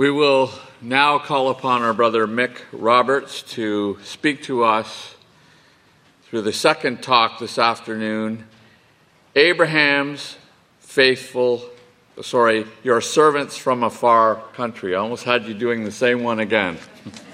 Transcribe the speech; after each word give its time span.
We 0.00 0.10
will 0.10 0.50
now 0.80 1.18
call 1.18 1.50
upon 1.50 1.82
our 1.82 1.92
brother 1.92 2.26
Mick 2.26 2.52
Roberts 2.72 3.42
to 3.52 3.98
speak 4.02 4.42
to 4.44 4.64
us 4.64 5.14
through 6.22 6.40
the 6.40 6.54
second 6.54 7.02
talk 7.02 7.38
this 7.38 7.58
afternoon 7.58 8.46
Abraham's 9.36 10.38
faithful, 10.78 11.62
sorry, 12.22 12.64
your 12.82 13.02
servants 13.02 13.58
from 13.58 13.82
a 13.82 13.90
far 13.90 14.36
country. 14.54 14.94
I 14.94 15.00
almost 15.00 15.24
had 15.24 15.44
you 15.44 15.52
doing 15.52 15.84
the 15.84 15.92
same 15.92 16.22
one 16.22 16.40
again. 16.40 16.78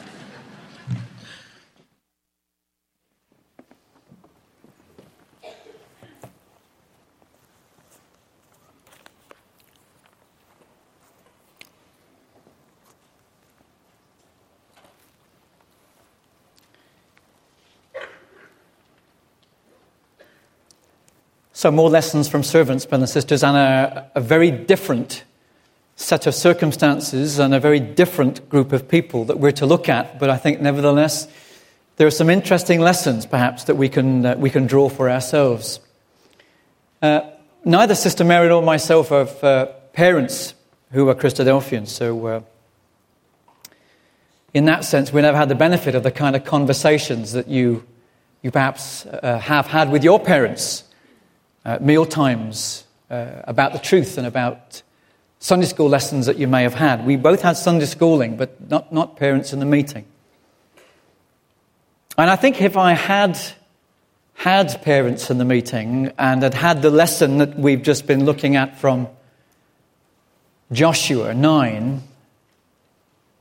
So, 21.57 21.71
more 21.71 21.89
lessons 21.89 22.29
from 22.29 22.43
servants, 22.43 22.85
brothers 22.85 23.09
and 23.09 23.15
sisters, 23.15 23.43
and 23.43 23.57
a, 23.57 24.11
a, 24.15 24.21
very 24.21 24.51
different 24.51 25.25
set 25.95 26.27
of 26.27 26.35
circumstances 26.35 27.39
and 27.39 27.55
a 27.55 27.59
very 27.59 27.81
different 27.81 28.47
group 28.51 28.75
of 28.75 28.87
people 28.87 29.25
that 29.25 29.39
we're 29.39 29.53
to 29.53 29.65
look 29.65 29.89
at. 29.89 30.19
But 30.19 30.29
I 30.29 30.37
think, 30.37 30.61
nevertheless, 30.61 31.27
there 31.97 32.07
are 32.07 32.11
some 32.11 32.29
interesting 32.29 32.81
lessons, 32.81 33.25
perhaps, 33.25 33.65
that 33.65 33.77
we 33.77 33.89
can, 33.89 34.27
uh, 34.27 34.35
we 34.37 34.51
can 34.51 34.67
draw 34.67 34.91
for 34.91 35.09
ourselves. 35.09 35.81
Uh, 37.01 37.23
neither 37.65 37.95
Sister 37.95 38.23
Mary 38.23 38.51
nor 38.51 38.61
myself 38.61 39.09
have 39.09 39.43
uh, 39.43 39.65
parents 39.95 40.53
who 40.91 41.09
are 41.09 41.15
Christadelphians, 41.15 41.89
so 41.89 42.27
uh, 42.27 42.41
in 44.53 44.67
that 44.67 44.85
sense, 44.85 45.11
we 45.11 45.23
never 45.23 45.39
had 45.39 45.49
the 45.49 45.55
benefit 45.55 45.95
of 45.95 46.03
the 46.03 46.13
kind 46.13 46.37
of 46.37 46.45
conversations 46.45 47.33
that 47.33 47.49
you, 47.49 47.83
you 48.43 48.51
perhaps 48.51 49.07
uh, 49.07 49.39
have 49.39 49.69
had 49.69 49.91
with 49.91 50.05
your 50.05 50.21
parents 50.21 50.83
uh, 51.67 51.79
meal 51.81 52.07
times 52.07 52.85
uh, 53.11 53.43
about 53.45 53.73
the 53.73 53.79
truth 53.81 54.17
and 54.19 54.27
about 54.27 54.83
Sunday 55.41 55.67
school 55.67 55.89
lessons 55.89 56.27
that 56.27 56.39
you 56.39 56.47
may 56.47 56.63
have 56.63 56.75
had. 56.75 57.05
We 57.05 57.17
both 57.17 57.43
had 57.43 57.57
Sunday 57.57 57.87
schooling, 57.87 58.37
but 58.37 58.71
not, 58.71 58.93
not 58.93 59.17
parents 59.17 59.53
in 59.53 59.59
the 59.59 59.67
meeting. 59.67 60.07
And 62.17 62.31
I 62.31 62.37
think 62.37 62.63
if 62.63 62.77
I 62.77 62.93
had 62.93 63.39
had 64.35 64.81
parents 64.83 65.29
in 65.29 65.39
the 65.39 65.45
meeting 65.45 66.13
and 66.19 66.43
had 66.43 66.55
had 66.55 66.83
the 66.83 66.91
lesson 66.91 67.39
that 67.39 67.59
we've 67.59 67.83
just 67.83 68.07
been 68.07 68.25
looking 68.25 68.55
at 68.55 68.79
from 68.79 69.09
Joshua 70.71 71.35
9, 71.35 72.03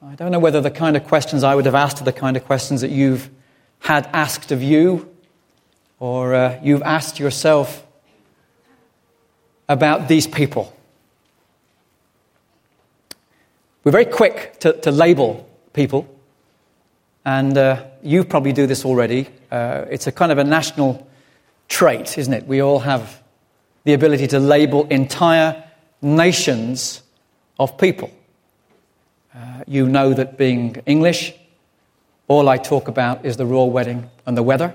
I 0.02 0.16
don't 0.16 0.32
know 0.32 0.40
whether 0.40 0.62
the 0.62 0.72
kind 0.72 0.98
of 0.98 1.04
questions 1.06 1.44
I 1.44 1.54
would 1.54 1.66
have 1.66 1.76
asked 1.76 2.02
are 2.02 2.06
the 2.06 2.14
kind 2.14 2.38
of 2.38 2.46
questions 2.46 2.82
that 2.82 2.92
you've 2.92 3.30
had 3.80 4.10
asked 4.14 4.52
of 4.52 4.64
you 4.64 5.10
or 6.00 6.34
uh, 6.34 6.60
you've 6.64 6.84
asked 6.84 7.20
yourself 7.20 7.85
about 9.68 10.08
these 10.08 10.28
people. 10.28 10.72
We're 13.84 13.92
very 13.92 14.06
quick 14.06 14.60
to, 14.62 14.74
to 14.82 14.92
label 14.92 15.48
people, 15.74 16.08
and 17.24 17.58
uh, 17.58 17.84
you 18.02 18.24
probably 18.24 18.54
do 18.54 18.68
this 18.68 18.86
already. 18.86 19.28
Uh, 19.52 19.86
it's 19.90 20.08
a 20.08 20.12
kind 20.12 20.32
of 20.32 20.38
a 20.38 20.44
national 20.44 21.08
trait, 21.68 22.18
isn't 22.18 22.34
it? 22.34 22.48
We 22.48 22.62
all 22.62 22.80
have 22.80 23.22
the 23.84 23.94
ability 23.94 24.28
to 24.28 24.40
label 24.40 24.86
entire 24.88 25.64
nations 26.02 27.04
of 27.60 27.78
people. 27.78 28.12
Uh, 29.34 29.64
you 29.68 29.88
know 29.88 30.14
that 30.14 30.38
being 30.38 30.82
English, 30.86 31.34
all 32.28 32.50
I 32.50 32.58
talk 32.58 32.88
about 32.88 33.26
is 33.26 33.38
the 33.38 33.46
royal 33.46 33.70
wedding 33.70 34.10
and 34.26 34.38
the 34.38 34.44
weather. 34.44 34.74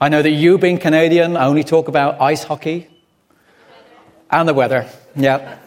I 0.00 0.08
know 0.08 0.20
that 0.20 0.30
you, 0.30 0.58
being 0.58 0.78
Canadian, 0.78 1.36
only 1.36 1.64
talk 1.64 1.88
about 1.88 2.20
ice 2.20 2.44
hockey 2.44 2.88
and 4.30 4.48
the 4.48 4.54
weather. 4.54 4.88
Yeah. 5.14 5.58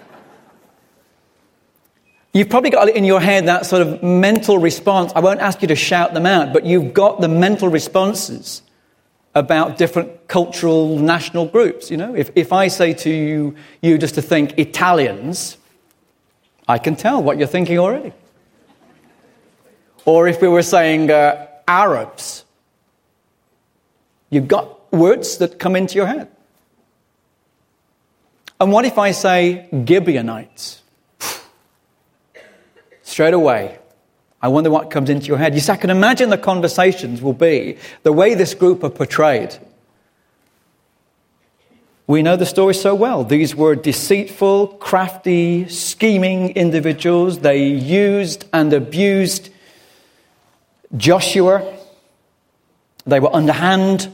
You've 2.32 2.50
probably 2.50 2.70
got 2.70 2.90
in 2.90 3.06
your 3.06 3.20
head 3.20 3.48
that 3.48 3.66
sort 3.66 3.82
of 3.82 4.04
mental 4.04 4.60
response. 4.60 5.12
I 5.16 5.20
won't 5.20 5.40
ask 5.40 5.64
you 5.64 5.68
to 5.70 5.76
shout 5.76 6.14
them 6.14 6.28
out, 6.28 6.54
but 6.54 6.64
you've 6.64 6.94
got 6.94 7.22
the 7.22 7.28
mental 7.28 7.70
responses 7.70 8.62
about 9.34 9.78
different 9.78 10.28
cultural 10.28 11.00
national 11.00 11.48
groups. 11.48 11.90
You 11.90 11.98
know, 11.98 12.16
if, 12.16 12.30
if 12.36 12.54
I 12.54 12.68
say 12.68 12.94
to 12.94 13.10
you, 13.10 13.56
you 13.82 13.98
just 13.98 14.16
to 14.16 14.22
think 14.22 14.60
Italians, 14.60 15.58
I 16.68 16.78
can 16.78 16.96
tell 16.96 17.24
what 17.24 17.40
you're 17.40 17.48
thinking 17.48 17.80
already. 17.80 18.14
Or 20.06 20.28
if 20.28 20.40
we 20.40 20.48
were 20.48 20.64
saying 20.64 21.10
uh, 21.10 21.48
Arabs, 21.68 22.46
You've 24.30 24.48
got 24.48 24.92
words 24.94 25.38
that 25.38 25.60
come 25.60 25.76
into 25.76 25.96
your 25.96 26.08
head. 26.08 26.30
And 28.60 28.72
what 28.72 28.86
if 28.86 28.98
I 28.98 29.12
say 29.12 29.70
Gibeonites? 29.72 30.82
Straight 33.04 33.34
away, 33.34 33.80
I 34.42 34.50
wonder 34.50 34.70
what 34.70 34.92
comes 34.92 35.10
into 35.10 35.28
your 35.28 35.38
head. 35.38 35.54
You 35.54 35.62
see, 35.62 35.72
I 35.72 35.78
can 35.78 35.90
imagine 35.90 36.30
the 36.30 36.38
conversations 36.38 37.22
will 37.22 37.34
be 37.34 37.78
the 38.04 38.14
way 38.14 38.36
this 38.36 38.54
group 38.54 38.84
are 38.84 38.90
portrayed. 38.90 39.58
We 42.06 42.24
know 42.24 42.36
the 42.36 42.46
story 42.46 42.74
so 42.74 42.96
well. 42.96 43.24
These 43.24 43.56
were 43.56 43.76
deceitful, 43.76 44.68
crafty, 44.80 45.70
scheming 45.70 46.56
individuals. 46.56 47.40
They 47.40 47.68
used 47.68 48.46
and 48.52 48.74
abused 48.74 49.50
Joshua. 50.98 51.78
They 53.06 53.20
were 53.20 53.34
underhand. 53.34 54.12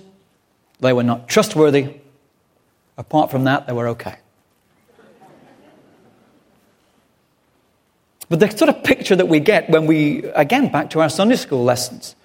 They 0.79 0.93
were 0.93 1.03
not 1.03 1.27
trustworthy. 1.27 1.95
Apart 2.97 3.31
from 3.31 3.43
that, 3.45 3.67
they 3.67 3.73
were 3.73 3.89
okay. 3.89 4.17
But 8.29 8.39
the 8.39 8.49
sort 8.49 8.69
of 8.69 8.83
picture 8.83 9.15
that 9.15 9.27
we 9.27 9.39
get 9.39 9.69
when 9.69 9.85
we, 9.85 10.23
again, 10.25 10.71
back 10.71 10.89
to 10.91 11.01
our 11.01 11.09
Sunday 11.09 11.35
school 11.35 11.63
lessons, 11.63 12.15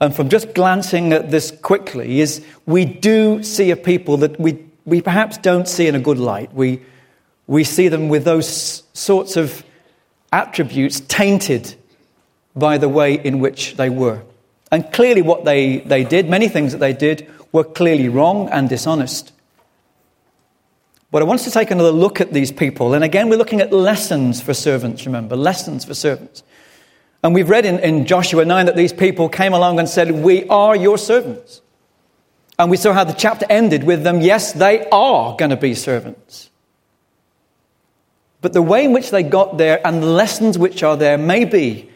and 0.00 0.14
from 0.14 0.28
just 0.28 0.52
glancing 0.54 1.12
at 1.12 1.30
this 1.30 1.50
quickly, 1.50 2.20
is 2.20 2.44
we 2.66 2.84
do 2.84 3.42
see 3.42 3.70
a 3.70 3.76
people 3.76 4.18
that 4.18 4.38
we, 4.38 4.64
we 4.84 5.00
perhaps 5.00 5.38
don't 5.38 5.68
see 5.68 5.86
in 5.86 5.94
a 5.94 6.00
good 6.00 6.18
light. 6.18 6.52
We, 6.52 6.82
we 7.46 7.64
see 7.64 7.88
them 7.88 8.08
with 8.08 8.24
those 8.24 8.82
sorts 8.92 9.36
of 9.36 9.64
attributes 10.32 11.00
tainted 11.00 11.76
by 12.54 12.78
the 12.78 12.88
way 12.88 13.14
in 13.14 13.38
which 13.38 13.76
they 13.76 13.90
were. 13.90 14.22
And 14.70 14.90
clearly, 14.92 15.22
what 15.22 15.44
they, 15.44 15.78
they 15.80 16.04
did, 16.04 16.28
many 16.28 16.48
things 16.48 16.72
that 16.72 16.78
they 16.78 16.92
did, 16.94 17.30
were 17.52 17.64
clearly 17.64 18.08
wrong 18.08 18.48
and 18.48 18.68
dishonest. 18.68 19.32
But 21.10 21.20
I 21.20 21.26
want 21.26 21.40
us 21.40 21.44
to 21.44 21.50
take 21.50 21.70
another 21.70 21.92
look 21.92 22.20
at 22.20 22.32
these 22.32 22.50
people. 22.50 22.94
And 22.94 23.04
again, 23.04 23.28
we're 23.28 23.36
looking 23.36 23.60
at 23.60 23.72
lessons 23.72 24.40
for 24.40 24.54
servants, 24.54 25.04
remember, 25.04 25.36
lessons 25.36 25.84
for 25.84 25.94
servants. 25.94 26.42
And 27.22 27.34
we've 27.34 27.50
read 27.50 27.66
in, 27.66 27.78
in 27.80 28.06
Joshua 28.06 28.44
9 28.44 28.66
that 28.66 28.76
these 28.76 28.92
people 28.92 29.28
came 29.28 29.52
along 29.52 29.78
and 29.78 29.88
said, 29.88 30.10
We 30.10 30.48
are 30.48 30.74
your 30.74 30.96
servants. 30.98 31.60
And 32.58 32.70
we 32.70 32.76
saw 32.76 32.92
how 32.92 33.04
the 33.04 33.12
chapter 33.12 33.46
ended 33.48 33.84
with 33.84 34.02
them, 34.02 34.20
yes, 34.20 34.52
they 34.52 34.88
are 34.90 35.36
going 35.36 35.50
to 35.50 35.56
be 35.56 35.74
servants. 35.74 36.50
But 38.40 38.52
the 38.52 38.62
way 38.62 38.84
in 38.84 38.92
which 38.92 39.10
they 39.10 39.22
got 39.22 39.56
there 39.56 39.84
and 39.86 40.02
the 40.02 40.06
lessons 40.06 40.58
which 40.58 40.82
are 40.82 40.96
there 40.96 41.16
maybe 41.16 41.90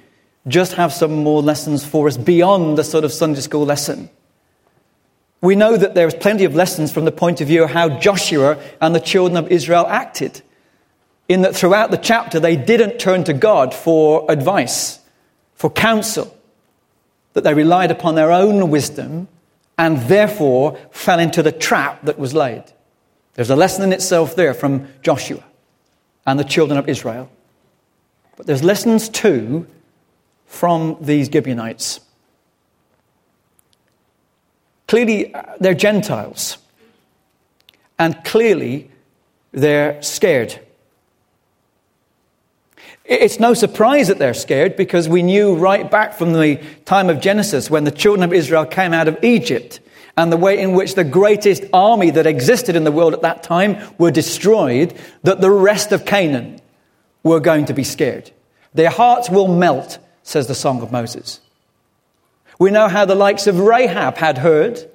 just 0.46 0.74
have 0.74 0.92
some 0.92 1.24
more 1.24 1.42
lessons 1.42 1.84
for 1.84 2.06
us 2.06 2.16
beyond 2.16 2.78
the 2.78 2.84
sort 2.84 3.04
of 3.04 3.12
Sunday 3.12 3.40
school 3.40 3.64
lesson. 3.66 4.08
We 5.40 5.56
know 5.56 5.76
that 5.76 5.94
there 5.94 6.06
is 6.06 6.14
plenty 6.14 6.44
of 6.44 6.54
lessons 6.54 6.92
from 6.92 7.04
the 7.04 7.12
point 7.12 7.40
of 7.40 7.48
view 7.48 7.64
of 7.64 7.70
how 7.70 7.98
Joshua 7.98 8.58
and 8.80 8.94
the 8.94 9.00
children 9.00 9.36
of 9.36 9.50
Israel 9.50 9.86
acted. 9.86 10.42
In 11.28 11.42
that 11.42 11.54
throughout 11.54 11.90
the 11.90 11.98
chapter, 11.98 12.40
they 12.40 12.56
didn't 12.56 12.98
turn 12.98 13.24
to 13.24 13.32
God 13.32 13.74
for 13.74 14.24
advice, 14.30 15.00
for 15.54 15.70
counsel, 15.70 16.36
that 17.32 17.44
they 17.44 17.52
relied 17.52 17.90
upon 17.90 18.14
their 18.14 18.32
own 18.32 18.70
wisdom 18.70 19.28
and 19.76 19.98
therefore 20.08 20.78
fell 20.90 21.18
into 21.18 21.42
the 21.42 21.52
trap 21.52 22.02
that 22.04 22.18
was 22.18 22.32
laid. 22.32 22.64
There's 23.34 23.50
a 23.50 23.56
lesson 23.56 23.84
in 23.84 23.92
itself 23.92 24.34
there 24.34 24.54
from 24.54 24.88
Joshua 25.02 25.44
and 26.24 26.38
the 26.38 26.44
children 26.44 26.78
of 26.78 26.88
Israel. 26.88 27.30
But 28.36 28.46
there's 28.46 28.64
lessons 28.64 29.08
too 29.08 29.66
from 30.46 30.96
these 31.00 31.28
Gibeonites. 31.28 32.00
Clearly, 34.88 35.34
uh, 35.34 35.42
they're 35.60 35.74
Gentiles. 35.74 36.58
And 37.98 38.22
clearly, 38.24 38.90
they're 39.52 40.00
scared. 40.02 40.60
It's 43.04 43.38
no 43.38 43.54
surprise 43.54 44.08
that 44.08 44.18
they're 44.18 44.34
scared 44.34 44.76
because 44.76 45.08
we 45.08 45.22
knew 45.22 45.54
right 45.54 45.88
back 45.88 46.14
from 46.14 46.32
the 46.32 46.60
time 46.84 47.08
of 47.08 47.20
Genesis 47.20 47.70
when 47.70 47.84
the 47.84 47.90
children 47.90 48.24
of 48.24 48.32
Israel 48.32 48.66
came 48.66 48.92
out 48.92 49.06
of 49.06 49.22
Egypt 49.22 49.80
and 50.16 50.32
the 50.32 50.36
way 50.36 50.58
in 50.58 50.72
which 50.72 50.94
the 50.94 51.04
greatest 51.04 51.64
army 51.72 52.10
that 52.10 52.26
existed 52.26 52.74
in 52.74 52.84
the 52.84 52.92
world 52.92 53.12
at 53.12 53.22
that 53.22 53.42
time 53.42 53.78
were 53.98 54.10
destroyed, 54.10 54.94
that 55.22 55.40
the 55.40 55.50
rest 55.50 55.92
of 55.92 56.06
Canaan 56.06 56.58
were 57.22 57.38
going 57.38 57.66
to 57.66 57.74
be 57.74 57.84
scared. 57.84 58.30
Their 58.72 58.90
hearts 58.90 59.28
will 59.28 59.48
melt, 59.48 59.98
says 60.22 60.46
the 60.46 60.54
Song 60.54 60.80
of 60.80 60.90
Moses. 60.90 61.40
We 62.58 62.70
know 62.70 62.88
how 62.88 63.04
the 63.04 63.14
likes 63.14 63.46
of 63.46 63.60
Rahab 63.60 64.16
had 64.16 64.38
heard 64.38 64.90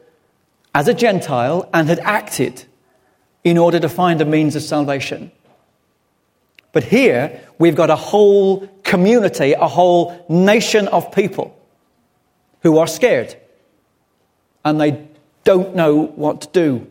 as 0.74 0.88
a 0.88 0.94
Gentile 0.94 1.70
and 1.74 1.88
had 1.88 2.00
acted 2.00 2.66
in 3.44 3.58
order 3.58 3.80
to 3.80 3.90
find 3.90 4.22
a 4.22 4.26
means 4.26 4.56
of 4.56 4.64
salvation. 4.64 5.32
But 6.72 6.86
here, 6.86 7.42
we've 7.60 7.76
got 7.76 7.90
a 7.90 7.96
whole 7.96 8.68
community, 8.84 9.54
a 9.54 9.68
whole 9.68 10.26
nation 10.30 10.88
of 10.88 11.12
people 11.12 11.58
who 12.62 12.78
are 12.78 12.88
scared 12.88 13.36
and 14.64 14.80
they 14.80 15.08
don't 15.44 15.76
know 15.76 15.96
what 15.96 16.42
to 16.42 16.48
do. 16.50 16.88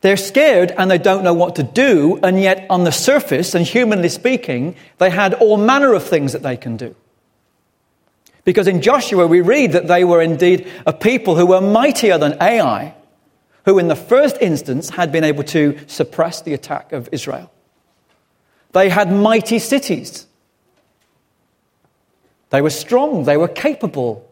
They're 0.00 0.16
scared 0.16 0.72
and 0.76 0.90
they 0.90 0.98
don't 0.98 1.24
know 1.24 1.34
what 1.34 1.56
to 1.56 1.62
do, 1.62 2.18
and 2.22 2.40
yet, 2.40 2.66
on 2.70 2.84
the 2.84 2.92
surface, 2.92 3.54
and 3.54 3.66
humanly 3.66 4.08
speaking, 4.08 4.76
they 4.98 5.10
had 5.10 5.34
all 5.34 5.56
manner 5.56 5.94
of 5.94 6.04
things 6.04 6.32
that 6.32 6.42
they 6.42 6.56
can 6.56 6.76
do. 6.76 6.94
Because 8.46 8.68
in 8.68 8.80
Joshua, 8.80 9.26
we 9.26 9.40
read 9.40 9.72
that 9.72 9.88
they 9.88 10.04
were 10.04 10.22
indeed 10.22 10.70
a 10.86 10.92
people 10.92 11.34
who 11.34 11.46
were 11.46 11.60
mightier 11.60 12.16
than 12.16 12.40
Ai, 12.40 12.94
who 13.64 13.76
in 13.80 13.88
the 13.88 13.96
first 13.96 14.36
instance 14.40 14.88
had 14.88 15.10
been 15.10 15.24
able 15.24 15.42
to 15.42 15.76
suppress 15.88 16.42
the 16.42 16.54
attack 16.54 16.92
of 16.92 17.08
Israel. 17.10 17.50
They 18.70 18.88
had 18.88 19.10
mighty 19.10 19.58
cities. 19.58 20.28
They 22.50 22.62
were 22.62 22.70
strong, 22.70 23.24
they 23.24 23.36
were 23.36 23.48
capable 23.48 24.24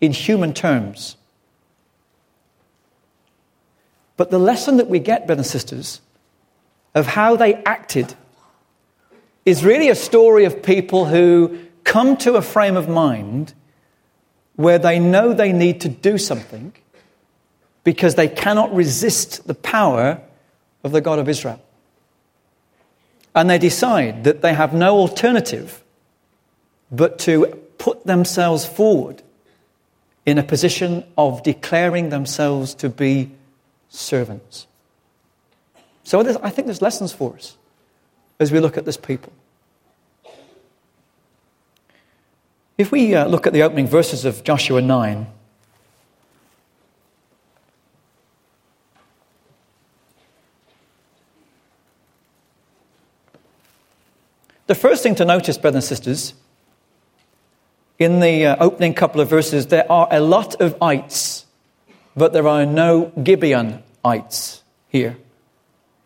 in 0.00 0.10
human 0.10 0.52
terms. 0.52 1.16
But 4.16 4.32
the 4.32 4.40
lesson 4.40 4.78
that 4.78 4.88
we 4.88 4.98
get, 4.98 5.28
brothers 5.28 5.46
and 5.46 5.52
sisters, 5.52 6.00
of 6.92 7.06
how 7.06 7.36
they 7.36 7.54
acted 7.54 8.14
is 9.46 9.64
really 9.64 9.90
a 9.90 9.94
story 9.94 10.44
of 10.44 10.60
people 10.60 11.04
who 11.04 11.63
come 11.84 12.16
to 12.18 12.34
a 12.34 12.42
frame 12.42 12.76
of 12.76 12.88
mind 12.88 13.54
where 14.56 14.78
they 14.78 14.98
know 14.98 15.32
they 15.32 15.52
need 15.52 15.80
to 15.82 15.88
do 15.88 16.18
something 16.18 16.72
because 17.82 18.14
they 18.14 18.28
cannot 18.28 18.74
resist 18.74 19.46
the 19.46 19.54
power 19.54 20.20
of 20.82 20.92
the 20.92 21.00
God 21.00 21.18
of 21.18 21.28
Israel. 21.28 21.60
And 23.34 23.50
they 23.50 23.58
decide 23.58 24.24
that 24.24 24.42
they 24.42 24.54
have 24.54 24.72
no 24.72 24.96
alternative 24.96 25.82
but 26.90 27.18
to 27.20 27.46
put 27.78 28.06
themselves 28.06 28.64
forward 28.64 29.22
in 30.24 30.38
a 30.38 30.42
position 30.42 31.04
of 31.18 31.42
declaring 31.42 32.08
themselves 32.08 32.74
to 32.74 32.88
be 32.88 33.30
servants. 33.88 34.66
So 36.04 36.20
I 36.20 36.50
think 36.50 36.66
there's 36.66 36.82
lessons 36.82 37.12
for 37.12 37.34
us 37.34 37.56
as 38.38 38.52
we 38.52 38.60
look 38.60 38.76
at 38.76 38.84
this 38.84 38.96
people. 38.96 39.32
If 42.76 42.90
we 42.90 43.14
uh, 43.14 43.26
look 43.26 43.46
at 43.46 43.52
the 43.52 43.62
opening 43.62 43.86
verses 43.86 44.24
of 44.24 44.42
Joshua 44.42 44.82
9, 44.82 45.28
the 54.66 54.74
first 54.74 55.04
thing 55.04 55.14
to 55.14 55.24
notice, 55.24 55.56
brothers 55.56 55.84
and 55.84 55.96
sisters, 55.96 56.34
in 58.00 58.18
the 58.18 58.46
uh, 58.46 58.56
opening 58.58 58.92
couple 58.92 59.20
of 59.20 59.28
verses, 59.28 59.68
there 59.68 59.90
are 59.90 60.08
a 60.10 60.18
lot 60.18 60.60
of 60.60 60.76
ites, 60.82 61.46
but 62.16 62.32
there 62.32 62.48
are 62.48 62.66
no 62.66 63.12
Gibeonites 63.24 64.62
here. 64.88 65.16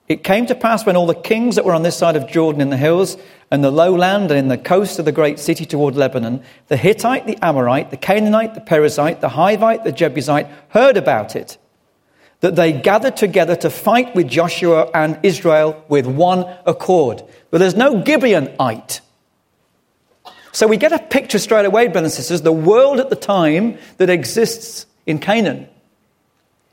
It 0.08 0.24
came 0.24 0.46
to 0.46 0.54
pass 0.54 0.86
when 0.86 0.96
all 0.96 1.06
the 1.06 1.14
kings 1.14 1.56
that 1.56 1.66
were 1.66 1.74
on 1.74 1.82
this 1.82 1.96
side 1.96 2.16
of 2.16 2.26
Jordan 2.28 2.62
in 2.62 2.70
the 2.70 2.78
hills 2.78 3.18
and 3.50 3.62
the 3.62 3.70
lowland 3.70 4.30
and 4.30 4.38
in 4.38 4.48
the 4.48 4.56
coast 4.56 4.98
of 4.98 5.04
the 5.04 5.12
great 5.12 5.38
city 5.38 5.66
toward 5.66 5.96
Lebanon, 5.96 6.42
the 6.68 6.78
Hittite, 6.78 7.26
the 7.26 7.36
Amorite, 7.44 7.90
the 7.90 7.98
Canaanite, 7.98 8.54
the 8.54 8.62
Perizzite, 8.62 9.20
the 9.20 9.28
Hivite, 9.28 9.84
the 9.84 9.92
Jebusite 9.92 10.46
heard 10.70 10.96
about 10.96 11.36
it, 11.36 11.58
that 12.40 12.56
they 12.56 12.72
gathered 12.72 13.18
together 13.18 13.54
to 13.56 13.68
fight 13.68 14.14
with 14.14 14.28
Joshua 14.28 14.90
and 14.94 15.18
Israel 15.22 15.84
with 15.88 16.06
one 16.06 16.56
accord. 16.64 17.22
But 17.50 17.58
there's 17.58 17.76
no 17.76 18.00
Gibeonite. 18.02 19.00
So 20.52 20.66
we 20.66 20.78
get 20.78 20.92
a 20.92 20.98
picture 20.98 21.38
straight 21.38 21.66
away, 21.66 21.88
brothers 21.88 22.12
and 22.12 22.24
sisters, 22.24 22.42
the 22.42 22.50
world 22.50 22.98
at 22.98 23.10
the 23.10 23.16
time 23.16 23.76
that 23.98 24.08
exists 24.08 24.86
in 25.04 25.18
Canaan 25.18 25.68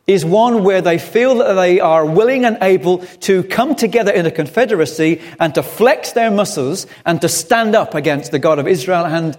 is 0.08 0.24
one 0.24 0.64
where 0.64 0.82
they 0.82 1.00
feel 1.00 1.36
that 1.36 1.54
they 1.54 1.80
are 1.80 2.06
willing 2.06 2.46
and 2.46 2.58
able 2.62 3.00
to 3.22 3.44
come 3.44 3.76
together 3.76 4.12
in 4.12 4.26
a 4.26 4.32
confederacy 4.32 5.20
and 5.40 5.56
to 5.56 5.64
flex 5.64 6.12
their 6.12 6.30
muscles 6.30 6.86
and 7.06 7.22
to 7.22 7.30
stand 7.30 7.76
up 7.76 7.96
against 7.96 8.32
the 8.32 8.40
God 8.40 8.60
of 8.60 8.68
Israel 8.68 9.06
and 9.06 9.38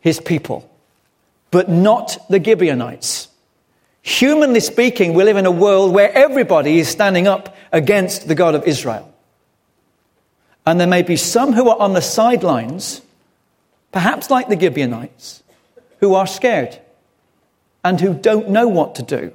his 0.00 0.20
people. 0.20 0.68
But 1.50 1.70
not 1.70 2.18
the 2.28 2.42
Gibeonites. 2.42 3.28
Humanly 4.02 4.60
speaking, 4.60 5.14
we 5.14 5.24
live 5.24 5.36
in 5.36 5.46
a 5.46 5.50
world 5.50 5.94
where 5.94 6.12
everybody 6.12 6.78
is 6.78 6.88
standing 6.88 7.26
up 7.26 7.56
against 7.70 8.28
the 8.28 8.34
God 8.34 8.54
of 8.54 8.64
Israel. 8.64 9.08
And 10.66 10.78
there 10.78 10.86
may 10.86 11.02
be 11.02 11.16
some 11.16 11.54
who 11.54 11.70
are 11.70 11.78
on 11.78 11.94
the 11.94 12.02
sidelines, 12.02 13.00
perhaps 13.92 14.30
like 14.30 14.48
the 14.48 14.60
Gibeonites, 14.60 15.42
who 16.00 16.14
are 16.14 16.26
scared 16.26 16.78
and 17.82 18.00
who 18.00 18.12
don't 18.12 18.50
know 18.50 18.68
what 18.68 18.96
to 18.96 19.02
do 19.02 19.32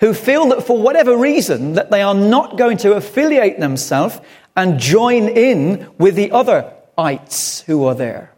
who 0.00 0.14
feel 0.14 0.46
that 0.48 0.66
for 0.66 0.80
whatever 0.80 1.16
reason 1.16 1.74
that 1.74 1.90
they 1.90 2.02
are 2.02 2.14
not 2.14 2.56
going 2.56 2.76
to 2.78 2.94
affiliate 2.94 3.60
themselves 3.60 4.20
and 4.56 4.78
join 4.78 5.28
in 5.28 5.88
with 5.98 6.14
the 6.14 6.30
other 6.30 6.72
ites 6.96 7.60
who 7.62 7.84
are 7.84 7.94
there, 7.94 8.32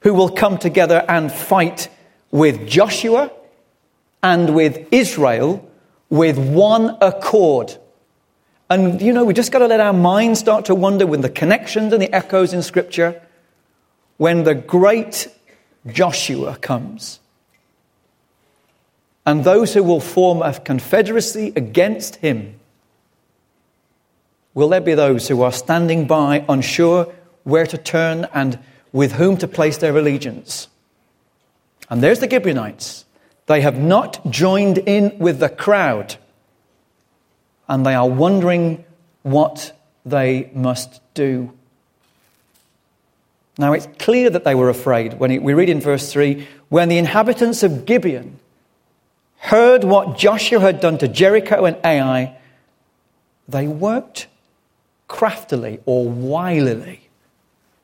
who 0.00 0.14
will 0.14 0.30
come 0.30 0.58
together 0.58 1.04
and 1.08 1.32
fight 1.32 1.88
with 2.30 2.66
Joshua 2.66 3.30
and 4.22 4.54
with 4.54 4.88
Israel 4.92 5.66
with 6.10 6.38
one 6.38 6.96
accord. 7.00 7.76
And 8.68 9.00
you 9.00 9.12
know, 9.12 9.24
we 9.24 9.34
just 9.34 9.52
got 9.52 9.60
to 9.60 9.66
let 9.66 9.80
our 9.80 9.92
minds 9.92 10.40
start 10.40 10.66
to 10.66 10.74
wonder 10.74 11.06
with 11.06 11.22
the 11.22 11.28
connections 11.28 11.92
and 11.92 12.02
the 12.02 12.12
echoes 12.12 12.52
in 12.52 12.62
Scripture 12.62 13.22
when 14.16 14.44
the 14.44 14.54
great 14.54 15.28
Joshua 15.86 16.56
comes 16.56 17.20
and 19.26 19.42
those 19.42 19.74
who 19.74 19.82
will 19.82 20.00
form 20.00 20.40
a 20.40 20.54
confederacy 20.54 21.52
against 21.56 22.16
him. 22.16 22.54
Will 24.54 24.68
there 24.68 24.80
be 24.80 24.94
those 24.94 25.26
who 25.26 25.42
are 25.42 25.52
standing 25.52 26.06
by, 26.06 26.44
unsure 26.48 27.12
where 27.42 27.66
to 27.66 27.76
turn 27.76 28.26
and 28.32 28.58
with 28.92 29.12
whom 29.12 29.36
to 29.38 29.48
place 29.48 29.78
their 29.78 29.96
allegiance? 29.96 30.68
And 31.90 32.02
there's 32.02 32.20
the 32.20 32.30
Gibeonites. 32.30 33.04
They 33.46 33.60
have 33.60 33.78
not 33.78 34.30
joined 34.30 34.78
in 34.78 35.18
with 35.18 35.40
the 35.40 35.48
crowd, 35.48 36.16
and 37.68 37.84
they 37.84 37.94
are 37.94 38.08
wondering 38.08 38.84
what 39.22 39.76
they 40.04 40.50
must 40.54 41.00
do. 41.14 41.52
Now, 43.58 43.72
it's 43.72 43.88
clear 43.98 44.30
that 44.30 44.44
they 44.44 44.54
were 44.54 44.68
afraid. 44.68 45.14
When 45.14 45.42
we 45.42 45.54
read 45.54 45.68
in 45.68 45.80
verse 45.80 46.12
3 46.12 46.46
when 46.68 46.88
the 46.88 46.98
inhabitants 46.98 47.62
of 47.62 47.86
Gibeon 47.86 48.38
heard 49.46 49.84
what 49.84 50.18
Joshua 50.18 50.60
had 50.60 50.80
done 50.80 50.98
to 50.98 51.08
Jericho 51.08 51.64
and 51.64 51.76
Ai, 51.84 52.36
they 53.48 53.66
worked 53.68 54.26
craftily 55.08 55.80
or 55.86 56.08
wilily, 56.08 57.00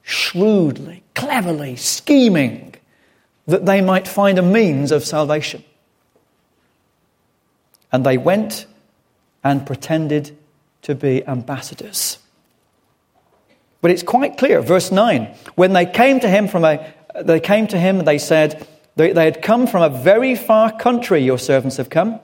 shrewdly, 0.03 1.05
cleverly, 1.15 1.77
scheming 1.77 2.75
that 3.47 3.65
they 3.65 3.81
might 3.81 4.09
find 4.09 4.39
a 4.39 4.43
means 4.43 4.91
of 4.91 5.05
salvation. 5.05 5.63
And 7.93 8.05
they 8.05 8.19
went 8.19 8.67
and 9.45 9.67
pretended 9.67 10.37
to 10.83 10.95
be 10.95 11.27
ambassadors. 11.27 12.19
But 13.81 13.91
it's 13.91 14.03
quite 14.03 14.37
clear, 14.37 14.61
verse 14.63 14.91
9, 14.91 15.33
when 15.55 15.73
they 15.73 15.87
came 15.87 16.21
to 16.21 16.29
him 16.29 16.49
from 16.49 16.65
a 16.65 16.93
they 17.21 17.41
came 17.41 17.67
to 17.69 17.79
him 17.79 17.99
and 17.99 18.09
they 18.09 18.19
said, 18.19 18.67
they, 18.97 19.13
they 19.13 19.25
had 19.25 19.43
come 19.43 19.67
from 19.67 19.83
a 19.83 19.89
very 19.89 20.35
far 20.35 20.77
country, 20.77 21.23
your 21.23 21.39
servants 21.39 21.77
have 21.77 21.91
come, 21.91 22.21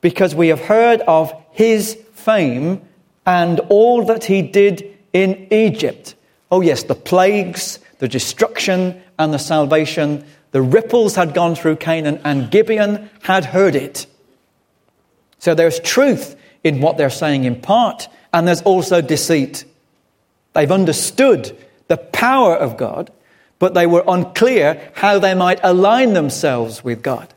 because 0.00 0.34
we 0.34 0.48
have 0.48 0.60
heard 0.60 1.00
of 1.02 1.32
his 1.52 1.94
fame 2.14 2.82
and 3.24 3.60
all 3.68 4.04
that 4.06 4.24
he 4.24 4.42
did 4.42 4.98
in 5.12 5.46
Egypt. 5.52 6.14
Oh, 6.50 6.60
yes, 6.60 6.82
the 6.84 6.94
plagues, 6.94 7.78
the 7.98 8.08
destruction, 8.08 9.00
and 9.18 9.32
the 9.32 9.38
salvation. 9.38 10.24
The 10.50 10.62
ripples 10.62 11.14
had 11.14 11.34
gone 11.34 11.54
through 11.54 11.76
Canaan, 11.76 12.20
and 12.24 12.50
Gibeon 12.50 13.08
had 13.22 13.44
heard 13.44 13.76
it. 13.76 14.06
So 15.38 15.54
there's 15.54 15.80
truth 15.80 16.36
in 16.64 16.80
what 16.80 16.96
they're 16.96 17.10
saying 17.10 17.44
in 17.44 17.60
part, 17.60 18.08
and 18.32 18.46
there's 18.46 18.62
also 18.62 19.00
deceit. 19.00 19.64
They've 20.52 20.70
understood 20.70 21.56
the 21.88 21.96
power 21.96 22.56
of 22.56 22.76
God, 22.76 23.10
but 23.62 23.74
they 23.74 23.86
were 23.86 24.02
unclear 24.08 24.90
how 24.92 25.20
they 25.20 25.34
might 25.34 25.60
align 25.62 26.14
themselves 26.14 26.82
with 26.82 27.00
God. 27.00 27.32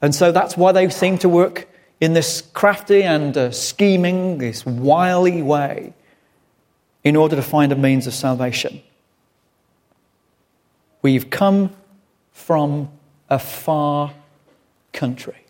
And 0.00 0.14
so 0.14 0.32
that's 0.32 0.56
why 0.56 0.72
they 0.72 0.88
seem 0.88 1.18
to 1.18 1.28
work 1.28 1.68
in 2.00 2.14
this 2.14 2.40
crafty 2.54 3.02
and 3.02 3.36
uh, 3.36 3.50
scheming, 3.50 4.38
this 4.38 4.64
wily 4.64 5.42
way 5.42 5.92
in 7.04 7.14
order 7.14 7.36
to 7.36 7.42
find 7.42 7.72
a 7.72 7.76
means 7.76 8.06
of 8.06 8.14
salvation. 8.14 8.80
We've 11.02 11.28
come 11.28 11.76
from 12.32 12.88
a 13.28 13.38
far 13.38 14.14
country. 14.94 15.44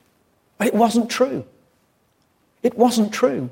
But 0.58 0.66
it 0.66 0.74
wasn't 0.74 1.08
true. 1.08 1.44
It 2.64 2.76
wasn't 2.76 3.14
true. 3.14 3.50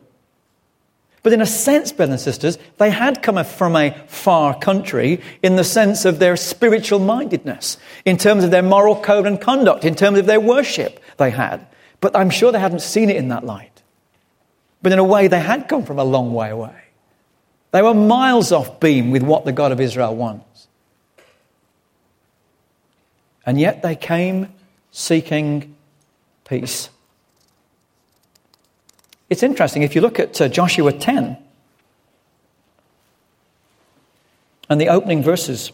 But 1.22 1.32
in 1.32 1.40
a 1.40 1.46
sense, 1.46 1.92
brothers 1.92 2.12
and 2.12 2.20
sisters, 2.20 2.58
they 2.78 2.90
had 2.90 3.22
come 3.22 3.42
from 3.44 3.75
a 3.75 3.90
far 4.06 4.58
country 4.58 5.20
in 5.42 5.56
the 5.56 5.64
sense 5.64 6.04
of 6.04 6.18
their 6.18 6.37
spiritual 6.37 7.00
mindedness, 7.00 7.76
in 8.04 8.16
terms 8.16 8.44
of 8.44 8.50
their 8.50 8.62
moral 8.62 9.00
code 9.00 9.26
and 9.26 9.40
conduct, 9.40 9.84
in 9.84 9.94
terms 9.94 10.18
of 10.18 10.26
their 10.26 10.40
worship 10.40 11.02
they 11.16 11.30
had. 11.30 11.66
But 12.00 12.16
I'm 12.16 12.30
sure 12.30 12.52
they 12.52 12.60
hadn't 12.60 12.82
seen 12.82 13.10
it 13.10 13.16
in 13.16 13.28
that 13.28 13.44
light. 13.44 13.82
But 14.80 14.92
in 14.92 14.98
a 14.98 15.04
way, 15.04 15.26
they 15.26 15.40
had 15.40 15.68
come 15.68 15.84
from 15.84 15.98
a 15.98 16.04
long 16.04 16.32
way 16.32 16.50
away. 16.50 16.75
They 17.72 17.82
were 17.82 17.94
miles 17.94 18.52
off 18.52 18.80
beam 18.80 19.10
with 19.10 19.22
what 19.22 19.44
the 19.44 19.52
God 19.52 19.72
of 19.72 19.80
Israel 19.80 20.14
wants. 20.14 20.68
And 23.44 23.58
yet 23.58 23.82
they 23.82 23.96
came 23.96 24.52
seeking 24.90 25.75
peace. 26.48 26.90
It's 29.30 29.42
interesting, 29.42 29.82
if 29.82 29.94
you 29.94 30.00
look 30.00 30.18
at 30.18 30.40
uh, 30.40 30.49
Joshua 30.49 30.92
10 30.92 31.37
and 34.70 34.80
the 34.80 34.88
opening 34.88 35.23
verses, 35.23 35.70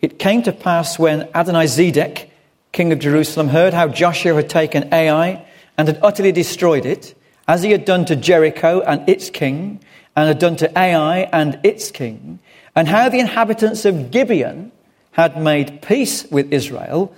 it 0.00 0.18
came 0.18 0.42
to 0.42 0.52
pass 0.52 0.98
when 0.98 1.28
Adonizedek, 1.28 2.28
king 2.72 2.92
of 2.92 2.98
Jerusalem, 2.98 3.48
heard 3.48 3.72
how 3.72 3.86
Joshua 3.86 4.34
had 4.34 4.50
taken 4.50 4.92
Ai 4.92 5.44
and 5.78 5.86
had 5.86 6.00
utterly 6.02 6.32
destroyed 6.32 6.84
it, 6.84 7.14
as 7.46 7.62
he 7.62 7.70
had 7.70 7.84
done 7.84 8.04
to 8.06 8.16
Jericho 8.16 8.80
and 8.80 9.08
its 9.08 9.30
king, 9.30 9.80
and 10.16 10.28
had 10.28 10.38
done 10.38 10.56
to 10.56 10.78
Ai 10.78 11.28
and 11.32 11.60
its 11.62 11.90
king, 11.90 12.40
and 12.74 12.88
how 12.88 13.08
the 13.08 13.20
inhabitants 13.20 13.84
of 13.84 14.10
Gibeon 14.10 14.72
had 15.12 15.40
made 15.40 15.82
peace 15.82 16.24
with 16.30 16.52
Israel 16.52 17.14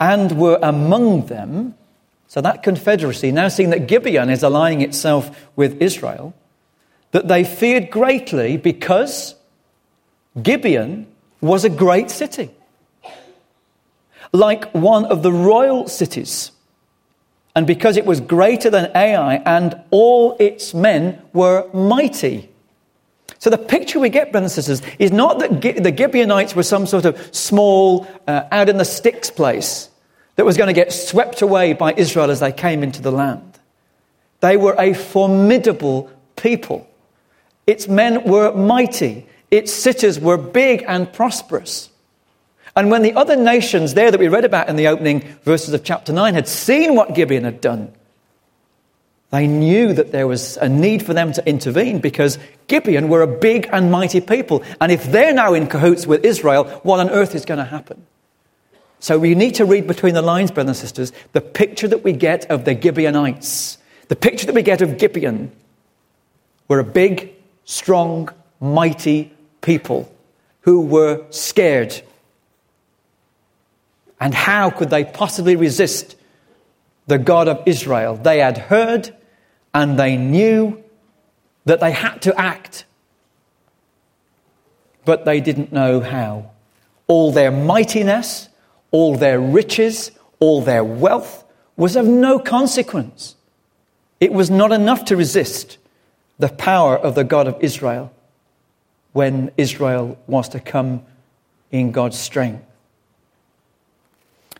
and 0.00 0.38
were 0.38 0.58
among 0.62 1.26
them, 1.26 1.74
so 2.28 2.42
that 2.42 2.62
confederacy, 2.62 3.32
now 3.32 3.48
seeing 3.48 3.70
that 3.70 3.88
Gibeon 3.88 4.28
is 4.28 4.42
aligning 4.42 4.82
itself 4.82 5.48
with 5.56 5.80
Israel, 5.80 6.34
that 7.10 7.26
they 7.26 7.42
feared 7.42 7.90
greatly 7.90 8.58
because 8.58 9.34
Gibeon 10.40 11.06
was 11.40 11.64
a 11.64 11.70
great 11.70 12.10
city. 12.10 12.50
Like 14.30 14.70
one 14.74 15.06
of 15.06 15.22
the 15.22 15.32
royal 15.32 15.88
cities. 15.88 16.52
And 17.56 17.66
because 17.66 17.96
it 17.96 18.04
was 18.04 18.20
greater 18.20 18.68
than 18.68 18.92
Ai 18.94 19.36
and 19.36 19.80
all 19.90 20.36
its 20.38 20.74
men 20.74 21.22
were 21.32 21.66
mighty. 21.72 22.50
So 23.38 23.48
the 23.48 23.56
picture 23.56 23.98
we 23.98 24.10
get, 24.10 24.32
brothers 24.32 24.58
and 24.58 24.64
sisters, 24.64 24.96
is 24.98 25.12
not 25.12 25.38
that 25.38 25.62
the 25.62 25.96
Gibeonites 25.96 26.54
were 26.54 26.62
some 26.62 26.86
sort 26.86 27.06
of 27.06 27.34
small, 27.34 28.06
uh, 28.26 28.42
out 28.52 28.68
in 28.68 28.76
the 28.76 28.84
sticks 28.84 29.30
place 29.30 29.88
that 30.38 30.44
was 30.44 30.56
going 30.56 30.68
to 30.68 30.72
get 30.72 30.92
swept 30.92 31.42
away 31.42 31.72
by 31.72 31.92
Israel 31.94 32.30
as 32.30 32.38
they 32.38 32.52
came 32.52 32.84
into 32.84 33.02
the 33.02 33.10
land. 33.10 33.58
They 34.38 34.56
were 34.56 34.76
a 34.78 34.94
formidable 34.94 36.12
people. 36.36 36.88
Its 37.66 37.88
men 37.88 38.22
were 38.22 38.54
mighty. 38.54 39.26
Its 39.50 39.72
cities 39.72 40.20
were 40.20 40.36
big 40.36 40.84
and 40.86 41.12
prosperous. 41.12 41.90
And 42.76 42.88
when 42.88 43.02
the 43.02 43.14
other 43.14 43.34
nations 43.34 43.94
there 43.94 44.12
that 44.12 44.20
we 44.20 44.28
read 44.28 44.44
about 44.44 44.68
in 44.68 44.76
the 44.76 44.86
opening 44.86 45.22
verses 45.42 45.74
of 45.74 45.82
chapter 45.82 46.12
9 46.12 46.34
had 46.34 46.46
seen 46.46 46.94
what 46.94 47.16
Gibeon 47.16 47.42
had 47.42 47.60
done, 47.60 47.92
they 49.32 49.48
knew 49.48 49.92
that 49.92 50.12
there 50.12 50.28
was 50.28 50.56
a 50.58 50.68
need 50.68 51.04
for 51.04 51.14
them 51.14 51.32
to 51.32 51.48
intervene 51.48 51.98
because 51.98 52.38
Gibeon 52.68 53.08
were 53.08 53.22
a 53.22 53.26
big 53.26 53.68
and 53.72 53.90
mighty 53.90 54.20
people. 54.20 54.62
And 54.80 54.92
if 54.92 55.02
they're 55.10 55.34
now 55.34 55.54
in 55.54 55.66
cahoots 55.66 56.06
with 56.06 56.24
Israel, 56.24 56.66
what 56.84 57.00
on 57.00 57.10
earth 57.10 57.34
is 57.34 57.44
going 57.44 57.58
to 57.58 57.64
happen? 57.64 58.06
So 59.00 59.18
we 59.18 59.34
need 59.34 59.54
to 59.56 59.64
read 59.64 59.86
between 59.86 60.14
the 60.14 60.22
lines, 60.22 60.50
brothers 60.50 60.80
and 60.80 60.88
sisters, 60.88 61.12
the 61.32 61.40
picture 61.40 61.88
that 61.88 62.02
we 62.02 62.12
get 62.12 62.50
of 62.50 62.64
the 62.64 62.80
Gibeonites. 62.80 63.78
The 64.08 64.16
picture 64.16 64.46
that 64.46 64.54
we 64.54 64.62
get 64.62 64.80
of 64.80 64.98
Gibeon 64.98 65.52
were 66.66 66.80
a 66.80 66.84
big, 66.84 67.34
strong, 67.64 68.30
mighty 68.60 69.32
people 69.60 70.12
who 70.62 70.80
were 70.80 71.24
scared. 71.30 72.00
And 74.20 74.34
how 74.34 74.70
could 74.70 74.90
they 74.90 75.04
possibly 75.04 75.56
resist 75.56 76.16
the 77.06 77.18
God 77.18 77.48
of 77.48 77.62
Israel? 77.66 78.16
They 78.16 78.38
had 78.38 78.58
heard 78.58 79.14
and 79.72 79.98
they 79.98 80.16
knew 80.16 80.82
that 81.66 81.80
they 81.80 81.92
had 81.92 82.22
to 82.22 82.38
act, 82.38 82.84
but 85.04 85.24
they 85.24 85.40
didn't 85.40 85.72
know 85.72 86.00
how. 86.00 86.50
All 87.06 87.30
their 87.30 87.50
mightiness, 87.50 88.48
all 88.90 89.16
their 89.16 89.40
riches, 89.40 90.10
all 90.38 90.62
their 90.62 90.84
wealth 90.84 91.44
was 91.76 91.96
of 91.96 92.06
no 92.06 92.38
consequence. 92.38 93.36
It 94.20 94.32
was 94.32 94.50
not 94.50 94.72
enough 94.72 95.04
to 95.06 95.16
resist 95.16 95.78
the 96.38 96.48
power 96.48 96.96
of 96.96 97.14
the 97.14 97.24
God 97.24 97.46
of 97.46 97.56
Israel 97.60 98.12
when 99.12 99.50
Israel 99.56 100.18
was 100.26 100.48
to 100.50 100.60
come 100.60 101.02
in 101.70 101.92
God's 101.92 102.18
strength. 102.18 102.64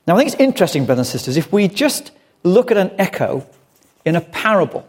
Now, 0.07 0.15
I 0.15 0.19
think 0.19 0.33
it's 0.33 0.41
interesting, 0.41 0.87
brothers 0.87 1.09
and 1.09 1.21
sisters, 1.21 1.37
if 1.37 1.53
we 1.53 1.69
just 1.69 2.13
look 2.43 2.71
at 2.71 2.77
an 2.77 2.93
echo 2.99 3.47
in 4.05 4.17
a 4.17 4.21
parable, 4.21 4.89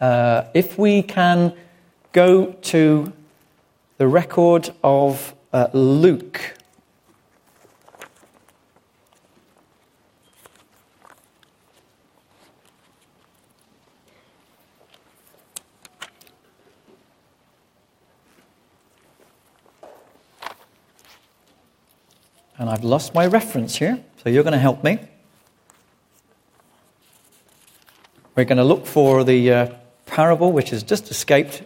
uh, 0.00 0.44
if 0.54 0.78
we 0.78 1.02
can 1.02 1.52
go 2.12 2.46
to 2.46 3.12
the 3.98 4.08
record 4.08 4.70
of 4.82 5.34
uh, 5.52 5.68
Luke 5.72 6.54
And 22.60 22.68
I've 22.68 22.84
lost 22.84 23.14
my 23.14 23.26
reference 23.26 23.76
here, 23.76 24.04
so 24.22 24.28
you're 24.28 24.42
going 24.42 24.52
to 24.52 24.58
help 24.58 24.84
me. 24.84 24.98
We're 28.36 28.44
going 28.44 28.58
to 28.58 28.64
look 28.64 28.84
for 28.84 29.24
the 29.24 29.50
uh, 29.50 29.74
parable 30.04 30.52
which 30.52 30.68
has 30.68 30.82
just 30.82 31.10
escaped. 31.10 31.62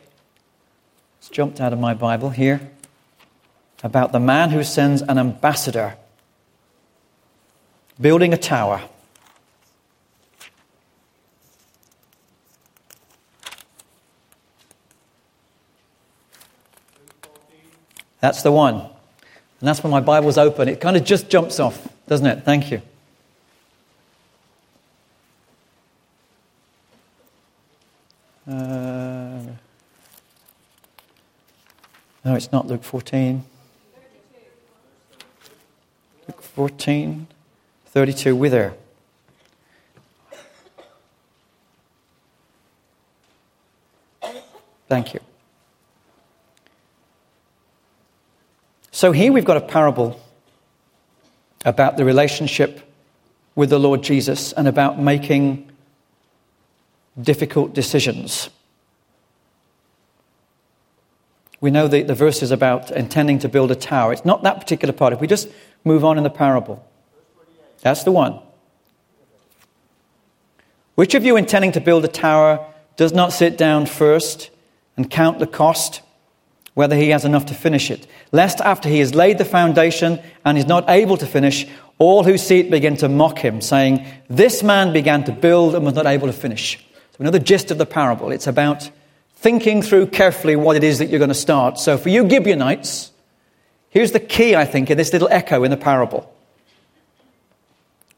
It's 1.18 1.28
jumped 1.28 1.60
out 1.60 1.72
of 1.72 1.80
my 1.80 1.94
Bible 1.94 2.30
here 2.30 2.70
about 3.82 4.12
the 4.12 4.20
man 4.20 4.50
who 4.50 4.62
sends 4.62 5.02
an 5.02 5.18
ambassador 5.18 5.96
building 8.00 8.32
a 8.32 8.36
tower. 8.36 8.80
That's 18.20 18.42
the 18.42 18.52
one. 18.52 18.93
And 19.64 19.68
that's 19.70 19.82
when 19.82 19.90
my 19.90 20.00
Bible's 20.00 20.36
open. 20.36 20.68
It 20.68 20.78
kind 20.78 20.94
of 20.94 21.04
just 21.04 21.30
jumps 21.30 21.58
off, 21.58 21.88
doesn't 22.06 22.26
it? 22.26 22.44
Thank 22.44 22.70
you. 22.70 22.82
Uh, 28.46 29.40
no, 32.26 32.34
it's 32.34 32.52
not 32.52 32.66
Luke 32.66 32.84
14. 32.84 33.42
Luke 36.28 36.42
14, 36.42 37.26
32. 37.86 38.36
Whither? 38.36 38.74
Thank 44.90 45.14
you. 45.14 45.20
So 48.94 49.10
here 49.10 49.32
we've 49.32 49.44
got 49.44 49.56
a 49.56 49.60
parable 49.60 50.20
about 51.64 51.96
the 51.96 52.04
relationship 52.04 52.80
with 53.56 53.70
the 53.70 53.78
Lord 53.80 54.04
Jesus 54.04 54.52
and 54.52 54.68
about 54.68 55.00
making 55.00 55.68
difficult 57.20 57.74
decisions. 57.74 58.50
We 61.60 61.72
know 61.72 61.88
the, 61.88 62.04
the 62.04 62.14
verse 62.14 62.40
is 62.40 62.52
about 62.52 62.92
intending 62.92 63.40
to 63.40 63.48
build 63.48 63.72
a 63.72 63.74
tower. 63.74 64.12
It's 64.12 64.24
not 64.24 64.44
that 64.44 64.60
particular 64.60 64.94
part. 64.94 65.12
If 65.12 65.20
we 65.20 65.26
just 65.26 65.48
move 65.82 66.04
on 66.04 66.16
in 66.16 66.22
the 66.22 66.30
parable, 66.30 66.86
that's 67.80 68.04
the 68.04 68.12
one. 68.12 68.38
Which 70.94 71.16
of 71.16 71.24
you 71.24 71.36
intending 71.36 71.72
to 71.72 71.80
build 71.80 72.04
a 72.04 72.08
tower 72.08 72.64
does 72.96 73.12
not 73.12 73.32
sit 73.32 73.58
down 73.58 73.86
first 73.86 74.50
and 74.96 75.10
count 75.10 75.40
the 75.40 75.48
cost? 75.48 76.00
Whether 76.74 76.96
he 76.96 77.10
has 77.10 77.24
enough 77.24 77.46
to 77.46 77.54
finish 77.54 77.90
it, 77.90 78.06
lest 78.32 78.60
after 78.60 78.88
he 78.88 78.98
has 78.98 79.14
laid 79.14 79.38
the 79.38 79.44
foundation 79.44 80.20
and 80.44 80.58
is 80.58 80.66
not 80.66 80.88
able 80.90 81.16
to 81.16 81.26
finish, 81.26 81.66
all 81.98 82.24
who 82.24 82.36
see 82.36 82.60
it 82.60 82.70
begin 82.70 82.96
to 82.96 83.08
mock 83.08 83.38
him, 83.38 83.60
saying, 83.60 84.04
This 84.28 84.62
man 84.62 84.92
began 84.92 85.24
to 85.24 85.32
build 85.32 85.74
and 85.74 85.84
was 85.84 85.94
not 85.94 86.06
able 86.06 86.26
to 86.26 86.32
finish. 86.32 86.78
So, 87.12 87.16
another 87.20 87.38
gist 87.38 87.70
of 87.70 87.78
the 87.78 87.86
parable. 87.86 88.32
It's 88.32 88.48
about 88.48 88.90
thinking 89.36 89.82
through 89.82 90.08
carefully 90.08 90.56
what 90.56 90.74
it 90.76 90.82
is 90.82 90.98
that 90.98 91.10
you're 91.10 91.20
going 91.20 91.28
to 91.28 91.34
start. 91.34 91.78
So, 91.78 91.96
for 91.96 92.08
you 92.08 92.28
Gibeonites, 92.28 93.12
here's 93.90 94.10
the 94.10 94.20
key, 94.20 94.56
I 94.56 94.64
think, 94.64 94.90
in 94.90 94.98
this 94.98 95.12
little 95.12 95.28
echo 95.30 95.62
in 95.62 95.70
the 95.70 95.76
parable. 95.76 96.34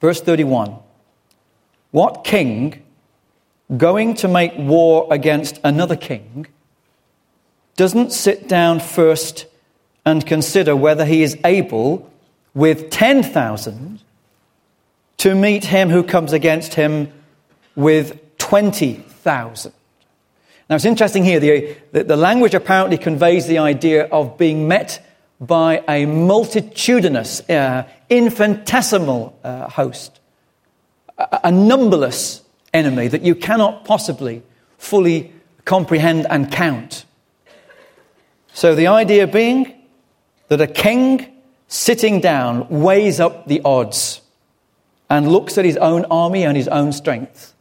Verse 0.00 0.20
31 0.22 0.78
What 1.90 2.25
king 2.25 2.82
going 3.76 4.14
to 4.14 4.28
make 4.28 4.52
war 4.56 5.08
against 5.10 5.58
another 5.62 5.96
king 5.96 6.46
doesn't 7.76 8.12
sit 8.12 8.49
down 8.49 8.80
first 8.80 9.47
and 10.04 10.26
consider 10.26 10.75
whether 10.75 11.04
he 11.04 11.23
is 11.23 11.37
able 11.45 12.11
with 12.54 12.90
10,000 12.90 14.00
to 15.18 15.35
meet 15.35 15.64
him 15.66 15.90
who 15.90 16.02
comes 16.02 16.33
against 16.33 16.75
him 16.75 17.12
with 17.75 18.38
20,000. 18.38 19.73
Now 20.68 20.76
it's 20.76 20.85
interesting 20.85 21.25
here, 21.25 21.38
the, 21.38 21.76
the, 21.92 22.04
the, 22.04 22.16
language 22.16 22.54
apparently 22.54 22.99
conveys 22.99 23.47
the 23.47 23.59
idea 23.59 24.04
of 24.06 24.37
being 24.37 24.66
met 24.66 25.04
by 25.40 25.85
a 25.88 26.06
multitudinous, 26.06 27.49
uh, 27.49 27.88
infinitesimal 28.09 29.38
uh, 29.45 29.68
host, 29.68 30.18
a, 31.18 31.40
a 31.45 31.52
numberless 31.52 32.42
enemy 32.75 33.09
that 33.09 33.23
you 33.23 33.35
cannot 33.35 33.85
possibly 33.85 34.42
fully 34.78 35.33
comprehend 35.64 36.26
and 36.30 36.50
count. 36.50 37.05
So 38.56 38.75
the 38.75 38.86
idea 38.86 39.26
being 39.26 39.75
that 40.48 40.62
a 40.62 40.66
king 40.66 41.30
sitting 41.68 42.22
down 42.22 42.66
weighs 42.70 43.20
up 43.20 43.46
the 43.46 43.60
odds 43.66 44.22
and 45.10 45.30
looks 45.30 45.58
at 45.58 45.66
his 45.66 45.76
own 45.76 46.06
army 46.06 46.42
and 46.42 46.56
his 46.56 46.66
own 46.66 46.92
strength 46.92 47.52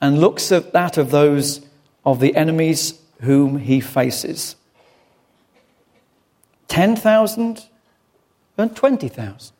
and 0.00 0.18
looks 0.18 0.50
at 0.50 0.72
that 0.72 0.96
of 0.96 1.10
those 1.10 1.60
of 2.06 2.20
the 2.20 2.34
enemies 2.36 2.98
whom 3.20 3.58
he 3.58 3.80
faces. 3.80 4.56
10,000 6.68 7.66
and 8.56 8.74
20,000. 8.74 9.52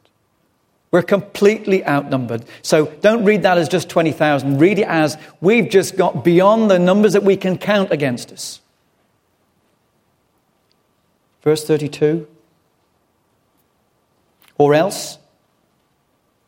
We're 0.91 1.03
completely 1.03 1.87
outnumbered. 1.87 2.47
So 2.63 2.87
don't 3.03 3.27
read 3.27 3.43
that 3.43 3.59
as 3.59 3.69
just 3.69 3.91
20,000. 3.91 4.57
Read 4.57 4.79
it 4.79 4.89
as 4.89 5.19
we've 5.43 5.69
just 5.69 5.99
got 5.99 6.25
beyond 6.25 6.71
the 6.71 6.79
numbers 6.79 7.13
that 7.13 7.23
we 7.23 7.37
can 7.37 7.59
count 7.59 7.93
against 7.93 8.33
us. 8.33 8.63
Verse 11.49 11.65
32 11.65 12.29
Or 14.59 14.75
else, 14.75 15.17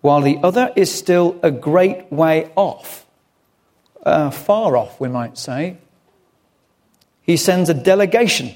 while 0.02 0.20
the 0.20 0.36
other 0.42 0.70
is 0.76 0.92
still 0.92 1.40
a 1.42 1.50
great 1.50 2.12
way 2.12 2.52
off, 2.54 3.06
uh, 4.04 4.28
far 4.28 4.76
off, 4.76 5.00
we 5.00 5.08
might 5.08 5.38
say, 5.38 5.78
he 7.22 7.38
sends 7.38 7.70
a 7.70 7.72
delegation 7.72 8.54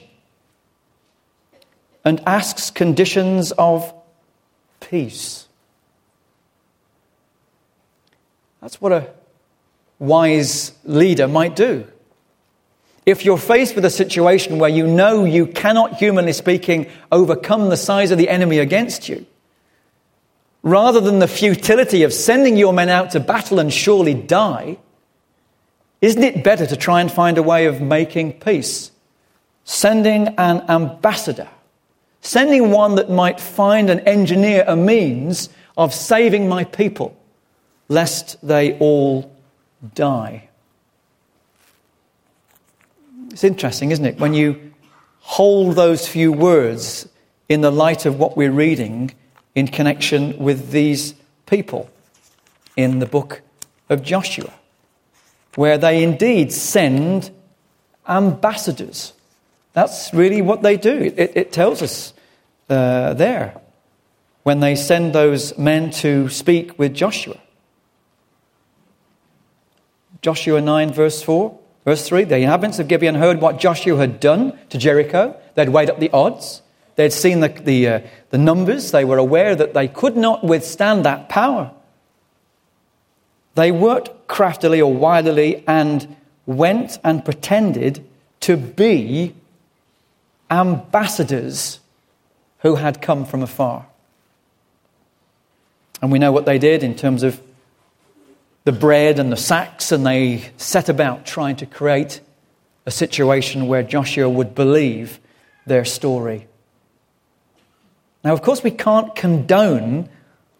and 2.04 2.20
asks 2.26 2.70
conditions 2.70 3.50
of 3.52 3.94
peace. 4.80 5.48
That's 8.60 8.82
what 8.82 8.92
a 8.92 9.08
wise 9.98 10.72
leader 10.84 11.26
might 11.26 11.56
do. 11.56 11.86
If 13.06 13.24
you're 13.24 13.38
faced 13.38 13.74
with 13.74 13.84
a 13.84 13.90
situation 13.90 14.58
where 14.58 14.70
you 14.70 14.86
know 14.86 15.24
you 15.24 15.46
cannot, 15.46 15.96
humanly 15.96 16.32
speaking, 16.32 16.86
overcome 17.12 17.68
the 17.68 17.76
size 17.76 18.10
of 18.10 18.18
the 18.18 18.30
enemy 18.30 18.58
against 18.58 19.08
you, 19.08 19.26
rather 20.62 21.00
than 21.00 21.18
the 21.18 21.28
futility 21.28 22.02
of 22.02 22.12
sending 22.14 22.56
your 22.56 22.72
men 22.72 22.88
out 22.88 23.10
to 23.10 23.20
battle 23.20 23.58
and 23.58 23.72
surely 23.72 24.14
die, 24.14 24.78
isn't 26.00 26.22
it 26.22 26.42
better 26.42 26.66
to 26.66 26.76
try 26.76 27.00
and 27.00 27.12
find 27.12 27.36
a 27.36 27.42
way 27.42 27.66
of 27.66 27.80
making 27.80 28.32
peace? 28.40 28.90
Sending 29.64 30.28
an 30.38 30.62
ambassador, 30.68 31.48
sending 32.20 32.70
one 32.70 32.94
that 32.94 33.10
might 33.10 33.40
find 33.40 33.90
and 33.90 34.00
engineer 34.06 34.64
a 34.66 34.76
means 34.76 35.50
of 35.76 35.92
saving 35.92 36.48
my 36.48 36.64
people 36.64 37.16
lest 37.88 38.36
they 38.46 38.78
all 38.78 39.30
die. 39.94 40.48
It's 43.34 43.42
interesting, 43.42 43.90
isn't 43.90 44.04
it? 44.04 44.20
When 44.20 44.32
you 44.32 44.72
hold 45.18 45.74
those 45.74 46.06
few 46.06 46.30
words 46.30 47.08
in 47.48 47.62
the 47.62 47.72
light 47.72 48.06
of 48.06 48.16
what 48.16 48.36
we're 48.36 48.52
reading 48.52 49.12
in 49.56 49.66
connection 49.66 50.38
with 50.38 50.70
these 50.70 51.14
people 51.46 51.90
in 52.76 53.00
the 53.00 53.06
book 53.06 53.42
of 53.88 54.04
Joshua, 54.04 54.52
where 55.56 55.76
they 55.76 56.04
indeed 56.04 56.52
send 56.52 57.32
ambassadors. 58.06 59.14
That's 59.72 60.14
really 60.14 60.40
what 60.40 60.62
they 60.62 60.76
do. 60.76 61.12
It, 61.16 61.32
it 61.34 61.52
tells 61.52 61.82
us 61.82 62.14
uh, 62.70 63.14
there 63.14 63.60
when 64.44 64.60
they 64.60 64.76
send 64.76 65.12
those 65.12 65.58
men 65.58 65.90
to 65.90 66.28
speak 66.28 66.78
with 66.78 66.94
Joshua. 66.94 67.40
Joshua 70.22 70.60
9, 70.60 70.92
verse 70.92 71.20
4. 71.20 71.63
Verse 71.84 72.06
3 72.06 72.24
The 72.24 72.38
inhabitants 72.38 72.78
of 72.78 72.88
Gibeon 72.88 73.16
heard 73.16 73.40
what 73.40 73.58
Joshua 73.58 73.98
had 73.98 74.20
done 74.20 74.58
to 74.70 74.78
Jericho. 74.78 75.36
They'd 75.54 75.68
weighed 75.68 75.90
up 75.90 76.00
the 76.00 76.10
odds, 76.10 76.62
they'd 76.96 77.12
seen 77.12 77.40
the, 77.40 77.48
the, 77.48 77.88
uh, 77.88 78.00
the 78.30 78.38
numbers, 78.38 78.90
they 78.90 79.04
were 79.04 79.18
aware 79.18 79.54
that 79.54 79.74
they 79.74 79.88
could 79.88 80.16
not 80.16 80.44
withstand 80.44 81.04
that 81.04 81.28
power. 81.28 81.70
They 83.54 83.70
worked 83.70 84.26
craftily 84.26 84.80
or 84.80 84.92
wildly 84.92 85.62
and 85.68 86.16
went 86.46 86.98
and 87.04 87.24
pretended 87.24 88.04
to 88.40 88.56
be 88.56 89.34
ambassadors 90.50 91.80
who 92.58 92.76
had 92.76 93.00
come 93.00 93.24
from 93.24 93.42
afar. 93.42 93.86
And 96.02 96.10
we 96.10 96.18
know 96.18 96.32
what 96.32 96.46
they 96.46 96.58
did 96.58 96.82
in 96.82 96.96
terms 96.96 97.22
of 97.22 97.40
the 98.64 98.72
bread 98.72 99.18
and 99.18 99.30
the 99.30 99.36
sacks, 99.36 99.92
and 99.92 100.06
they 100.06 100.50
set 100.56 100.88
about 100.88 101.26
trying 101.26 101.56
to 101.56 101.66
create 101.66 102.20
a 102.86 102.90
situation 102.90 103.66
where 103.66 103.82
Joshua 103.82 104.28
would 104.28 104.54
believe 104.54 105.20
their 105.66 105.84
story. 105.84 106.46
Now, 108.24 108.32
of 108.32 108.42
course, 108.42 108.62
we 108.62 108.70
can't 108.70 109.14
condone 109.14 110.08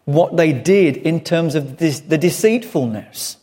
what 0.05 0.37
they 0.37 0.53
did 0.53 0.97
in 0.97 1.19
terms 1.19 1.55
of 1.55 1.77
this, 1.77 1.99
the 2.01 2.17
deceitfulness. 2.17 3.37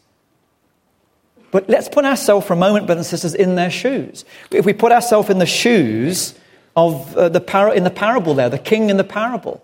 But 1.51 1.68
let's 1.68 1.88
put 1.88 2.05
ourselves 2.05 2.46
for 2.46 2.53
a 2.53 2.57
moment, 2.57 2.87
brothers 2.87 3.12
and 3.12 3.20
sisters, 3.20 3.35
in 3.35 3.57
their 3.57 3.70
shoes. 3.70 4.25
If 4.53 4.64
we 4.64 4.72
put 4.72 4.92
ourselves 4.92 5.29
in 5.29 5.38
the 5.38 5.46
shoes 5.46 6.38
of 6.77 7.16
uh, 7.16 7.29
the 7.29 7.40
par- 7.40 7.75
in 7.75 7.83
the 7.85 7.90
parable 7.90 8.35
there, 8.35 8.48
the 8.48 8.59
king 8.59 8.90
in 8.90 8.96
the 8.96 9.05
parable, 9.05 9.62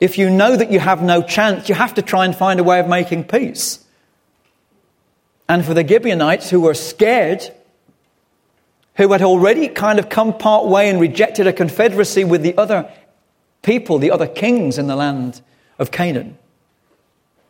if 0.00 0.16
you 0.16 0.30
know 0.30 0.56
that 0.56 0.72
you 0.72 0.80
have 0.80 1.02
no 1.02 1.22
chance, 1.22 1.68
you 1.68 1.74
have 1.74 1.94
to 1.94 2.02
try 2.02 2.24
and 2.24 2.34
find 2.34 2.58
a 2.58 2.64
way 2.64 2.80
of 2.80 2.88
making 2.88 3.24
peace. 3.24 3.84
And 5.50 5.64
for 5.64 5.74
the 5.74 5.84
Gibeonites 5.84 6.48
who 6.48 6.60
were 6.60 6.74
scared, 6.74 7.42
who 8.94 9.10
had 9.10 9.20
already 9.20 9.66
kind 9.66 9.98
of 9.98 10.08
come 10.08 10.38
part 10.38 10.66
way 10.66 10.88
and 10.88 11.00
rejected 11.00 11.48
a 11.48 11.52
confederacy 11.52 12.22
with 12.22 12.42
the 12.42 12.56
other 12.56 12.88
people, 13.62 13.98
the 13.98 14.12
other 14.12 14.28
kings 14.28 14.78
in 14.78 14.86
the 14.86 14.94
land 14.94 15.40
of 15.76 15.90
Canaan, 15.90 16.38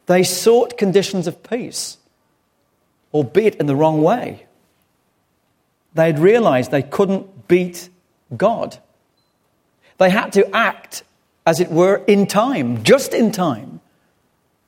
they 0.06 0.22
sought 0.22 0.78
conditions 0.78 1.26
of 1.26 1.42
peace, 1.42 1.98
albeit 3.12 3.56
in 3.56 3.66
the 3.66 3.76
wrong 3.76 4.00
way. 4.00 4.46
They 5.92 6.06
had 6.06 6.18
realized 6.18 6.70
they 6.70 6.82
couldn't 6.82 7.48
beat 7.48 7.90
God. 8.34 8.78
They 9.98 10.08
had 10.08 10.32
to 10.32 10.56
act, 10.56 11.02
as 11.44 11.60
it 11.60 11.70
were, 11.70 11.96
in 12.06 12.26
time, 12.26 12.82
just 12.82 13.12
in 13.12 13.30
time, 13.30 13.82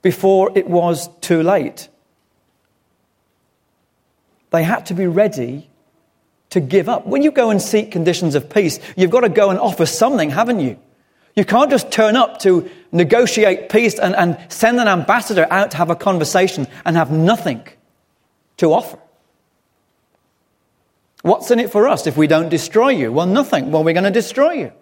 before 0.03 0.53
it 0.55 0.68
was 0.68 1.09
too 1.23 1.42
late. 1.42 1.88
They 4.53 4.62
had 4.62 4.87
to 4.87 4.95
be 4.95 5.07
ready 5.07 5.69
to 6.51 6.61
give 6.61 6.88
up. 6.88 7.07
When 7.07 7.23
you 7.23 7.33
go 7.33 7.51
and 7.51 7.61
seek 7.61 7.91
conditions 7.91 8.35
of 8.35 8.51
peace, 8.51 8.79
you've 8.97 9.11
got 9.11 9.21
to 9.21 9.31
go 9.31 9.51
and 9.51 9.59
offer 9.59 9.87
something, 9.87 10.31
haven't 10.31 10.61
you? 10.61 10.79
You 11.35 11.47
can't 11.47 11.71
just 11.71 11.91
turn 11.91 12.15
up 12.15 12.41
to 12.41 12.71
negotiate 12.93 13.71
peace 13.71 13.99
and, 13.99 14.15
and 14.15 14.38
send 14.53 14.79
an 14.79 14.87
ambassador 14.87 15.47
out 15.51 15.71
to 15.71 15.79
have 15.79 15.88
a 15.88 15.97
conversation 15.97 16.67
and 16.85 16.97
have 16.97 17.11
nothing 17.11 17.67
to 18.59 18.75
offer. 18.75 18.99
What's 21.23 21.51
in 21.51 21.59
it 21.59 21.73
for 21.73 21.88
us 21.88 22.07
if 22.07 22.19
we 22.19 22.27
don't 22.27 22.51
destroy 22.51 22.91
you? 22.91 23.11
Well, 23.11 23.27
nothing. 23.27 23.71
Well, 23.71 23.83
we're 23.83 23.95
going 23.95 24.05
to 24.05 24.11
destroy 24.11 24.53
you. 24.53 24.73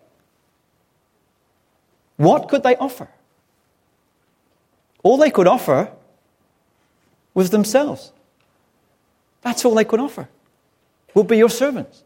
What 2.17 2.49
could 2.49 2.65
they 2.65 2.75
offer? 2.77 3.09
All 5.05 5.17
they 5.17 5.31
could 5.31 5.47
offer 5.47 5.93
was 7.35 7.51
themselves. 7.51 8.13
That's 9.43 9.65
all 9.65 9.75
they 9.75 9.85
could 9.85 10.01
offer. 10.01 10.29
We'll 11.15 11.25
be 11.25 11.39
your 11.39 11.51
servants. 11.51 12.03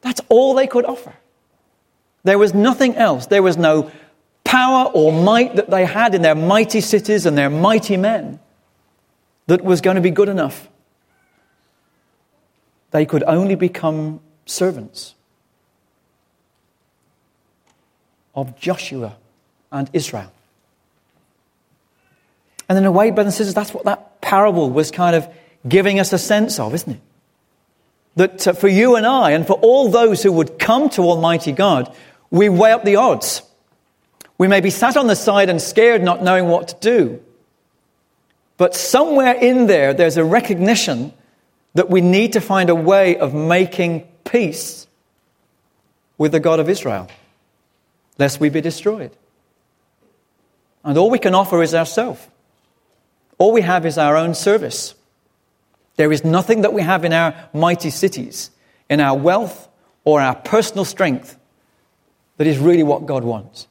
That's 0.00 0.20
all 0.28 0.54
they 0.54 0.66
could 0.66 0.84
offer. 0.84 1.14
There 2.24 2.38
was 2.38 2.54
nothing 2.54 2.96
else. 2.96 3.26
There 3.26 3.42
was 3.42 3.56
no 3.56 3.90
power 4.42 4.90
or 4.92 5.12
might 5.12 5.56
that 5.56 5.70
they 5.70 5.84
had 5.84 6.14
in 6.14 6.22
their 6.22 6.34
mighty 6.34 6.80
cities 6.80 7.26
and 7.26 7.36
their 7.36 7.50
mighty 7.50 7.96
men 7.96 8.40
that 9.46 9.62
was 9.62 9.80
going 9.80 9.96
to 9.96 10.00
be 10.00 10.10
good 10.10 10.28
enough. 10.28 10.68
They 12.90 13.04
could 13.04 13.24
only 13.24 13.54
become 13.54 14.20
servants 14.46 15.14
of 18.34 18.58
Joshua 18.58 19.16
and 19.72 19.90
Israel. 19.92 20.32
And 22.68 22.78
in 22.78 22.84
a 22.84 22.92
way, 22.92 23.10
brothers 23.10 23.34
and 23.34 23.38
sisters, 23.38 23.54
that's 23.54 23.74
what 23.74 23.84
that 23.84 24.20
parable 24.20 24.70
was 24.70 24.90
kind 24.90 25.14
of 25.14 25.28
giving 25.66 25.98
us 26.00 26.12
a 26.12 26.18
sense 26.18 26.58
of, 26.58 26.74
isn't 26.74 26.92
it? 26.92 27.00
That 28.16 28.48
uh, 28.48 28.52
for 28.52 28.68
you 28.68 28.96
and 28.96 29.06
I, 29.06 29.32
and 29.32 29.46
for 29.46 29.54
all 29.54 29.88
those 29.90 30.22
who 30.22 30.32
would 30.32 30.58
come 30.58 30.88
to 30.90 31.02
Almighty 31.02 31.52
God, 31.52 31.94
we 32.30 32.48
weigh 32.48 32.72
up 32.72 32.84
the 32.84 32.96
odds. 32.96 33.42
We 34.38 34.48
may 34.48 34.60
be 34.60 34.70
sat 34.70 34.96
on 34.96 35.06
the 35.06 35.16
side 35.16 35.48
and 35.48 35.60
scared, 35.60 36.02
not 36.02 36.22
knowing 36.22 36.48
what 36.48 36.68
to 36.68 36.76
do. 36.80 37.22
But 38.56 38.74
somewhere 38.74 39.34
in 39.34 39.66
there, 39.66 39.94
there's 39.94 40.16
a 40.16 40.24
recognition 40.24 41.12
that 41.74 41.90
we 41.90 42.00
need 42.00 42.34
to 42.34 42.40
find 42.40 42.70
a 42.70 42.74
way 42.74 43.16
of 43.16 43.34
making 43.34 44.06
peace 44.24 44.86
with 46.18 46.32
the 46.32 46.40
God 46.40 46.60
of 46.60 46.68
Israel, 46.68 47.08
lest 48.18 48.38
we 48.38 48.48
be 48.48 48.60
destroyed. 48.60 49.10
And 50.84 50.96
all 50.96 51.10
we 51.10 51.18
can 51.18 51.34
offer 51.34 51.62
is 51.62 51.74
ourselves. 51.74 52.26
All 53.38 53.52
we 53.52 53.62
have 53.62 53.84
is 53.86 53.98
our 53.98 54.16
own 54.16 54.34
service. 54.34 54.94
There 55.96 56.12
is 56.12 56.24
nothing 56.24 56.62
that 56.62 56.72
we 56.72 56.82
have 56.82 57.04
in 57.04 57.12
our 57.12 57.34
mighty 57.52 57.90
cities, 57.90 58.50
in 58.88 59.00
our 59.00 59.16
wealth 59.16 59.68
or 60.04 60.20
our 60.20 60.34
personal 60.34 60.84
strength, 60.84 61.38
that 62.36 62.46
is 62.46 62.58
really 62.58 62.82
what 62.82 63.06
God 63.06 63.24
wants. 63.24 63.68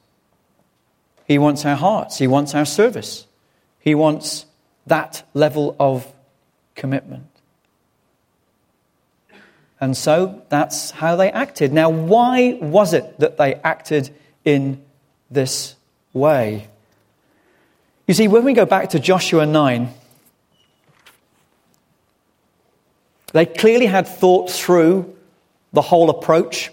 He 1.26 1.38
wants 1.38 1.64
our 1.64 1.76
hearts, 1.76 2.18
He 2.18 2.26
wants 2.26 2.54
our 2.54 2.64
service, 2.64 3.26
He 3.78 3.94
wants 3.94 4.46
that 4.86 5.26
level 5.34 5.76
of 5.78 6.06
commitment. 6.74 7.26
And 9.80 9.96
so 9.96 10.42
that's 10.48 10.92
how 10.92 11.16
they 11.16 11.30
acted. 11.30 11.72
Now, 11.72 11.90
why 11.90 12.54
was 12.54 12.94
it 12.94 13.18
that 13.20 13.36
they 13.36 13.54
acted 13.56 14.14
in 14.44 14.82
this 15.30 15.76
way? 16.12 16.68
You 18.06 18.14
see, 18.14 18.28
when 18.28 18.44
we 18.44 18.52
go 18.52 18.66
back 18.66 18.90
to 18.90 18.98
Joshua 18.98 19.46
9, 19.46 19.92
they 23.34 23.44
clearly 23.44 23.86
had 23.86 24.06
thought 24.06 24.50
through 24.50 25.14
the 25.72 25.82
whole 25.82 26.08
approach 26.08 26.70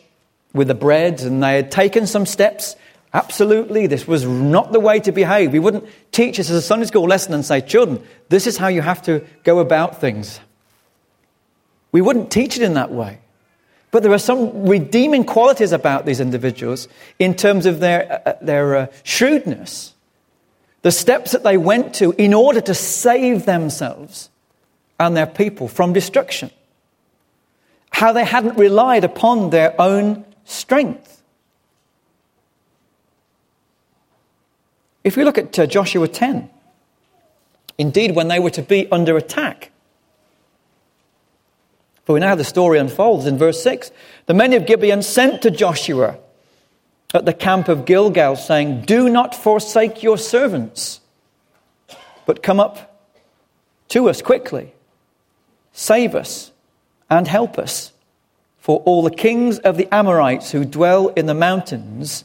with 0.54 0.68
the 0.68 0.76
bread, 0.76 1.22
and 1.22 1.42
they 1.42 1.56
had 1.56 1.72
taken 1.72 2.06
some 2.06 2.26
steps. 2.26 2.76
Absolutely, 3.14 3.88
this 3.88 4.08
was 4.08 4.26
not 4.26 4.72
the 4.72 4.80
way 4.80 5.00
to 5.00 5.12
behave. 5.12 5.52
We 5.52 5.60
wouldn't 5.60 5.88
teach 6.12 6.38
this 6.38 6.50
as 6.50 6.56
a 6.56 6.62
Sunday 6.62 6.86
school 6.86 7.08
lesson 7.08 7.34
and 7.34 7.44
say, 7.44 7.60
children, 7.62 8.02
this 8.30 8.48
is 8.48 8.58
how 8.58 8.68
you 8.68 8.82
have 8.82 9.02
to 9.04 9.26
go 9.44 9.60
about 9.60 10.00
things. 10.00 10.40
We 11.92 12.00
wouldn't 12.00 12.32
teach 12.32 12.56
it 12.56 12.64
in 12.64 12.76
that 12.76 12.92
way. 12.92 13.20
But 13.90 14.04
there 14.04 14.14
are 14.14 14.20
some 14.20 14.68
redeeming 14.68 15.26
qualities 15.26 15.74
about 15.74 16.06
these 16.06 16.22
individuals 16.22 16.88
in 17.20 17.36
terms 17.36 17.66
of 17.66 17.80
their, 17.82 18.22
uh, 18.26 18.34
their 18.42 18.76
uh, 18.76 18.88
shrewdness 19.04 19.94
the 20.82 20.92
steps 20.92 21.32
that 21.32 21.44
they 21.44 21.58
went 21.58 21.96
to 21.96 22.12
in 22.14 22.34
order 22.34 22.62
to 22.62 22.74
save 22.74 23.46
themselves 23.46 24.30
and 25.02 25.18
their 25.18 25.26
people 25.26 25.68
from 25.68 25.94
destruction. 25.94 26.52
How 27.90 28.14
they 28.14 28.24
hadn't 28.24 28.58
relied 28.58 29.04
upon 29.04 29.50
their 29.50 29.74
own 29.82 30.24
strength. 30.46 31.24
If 35.04 35.18
we 35.18 35.24
look 35.24 35.40
at 35.40 35.58
uh, 35.58 35.66
Joshua 35.66 36.08
10, 36.08 36.48
indeed, 37.80 38.16
when 38.16 38.28
they 38.28 38.40
were 38.40 38.52
to 38.52 38.62
be 38.62 38.90
under 38.92 39.18
attack, 39.18 39.72
for 42.04 42.14
we 42.14 42.20
know 42.20 42.28
how 42.28 42.36
the 42.36 42.44
story 42.44 42.78
unfolds 42.78 43.26
in 43.26 43.40
verse 43.40 43.62
6. 43.64 43.90
The 44.28 44.36
men 44.36 44.54
of 44.54 44.68
Gibeon 44.68 45.02
sent 45.02 45.42
to 45.42 45.50
Joshua 45.50 46.20
at 47.14 47.26
the 47.26 47.34
camp 47.34 47.68
of 47.68 47.86
Gilgal, 47.86 48.36
saying, 48.36 48.82
Do 48.82 49.10
not 49.10 49.34
forsake 49.34 50.04
your 50.04 50.20
servants, 50.20 51.00
but 52.28 52.44
come 52.44 52.60
up 52.60 53.04
to 53.90 54.10
us 54.10 54.22
quickly, 54.22 54.74
save 55.74 56.16
us, 56.16 56.52
and 57.10 57.28
help 57.28 57.58
us. 57.58 57.92
For 58.60 58.80
all 58.86 59.02
the 59.02 59.12
kings 59.12 59.60
of 59.60 59.78
the 59.78 59.94
Amorites 59.94 60.52
who 60.52 60.66
dwell 60.66 61.10
in 61.10 61.26
the 61.26 61.34
mountains 61.34 62.24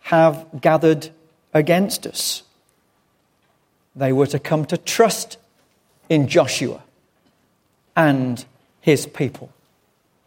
have 0.00 0.46
gathered 0.60 1.10
against 1.52 2.06
us. 2.06 2.42
They 3.94 4.12
were 4.12 4.26
to 4.28 4.38
come 4.38 4.64
to 4.66 4.76
trust 4.76 5.38
in 6.08 6.28
Joshua 6.28 6.82
and 7.94 8.44
his 8.80 9.06
people. 9.06 9.50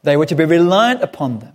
They 0.03 0.17
were 0.17 0.25
to 0.25 0.35
be 0.35 0.45
reliant 0.45 1.01
upon 1.01 1.39
them. 1.39 1.53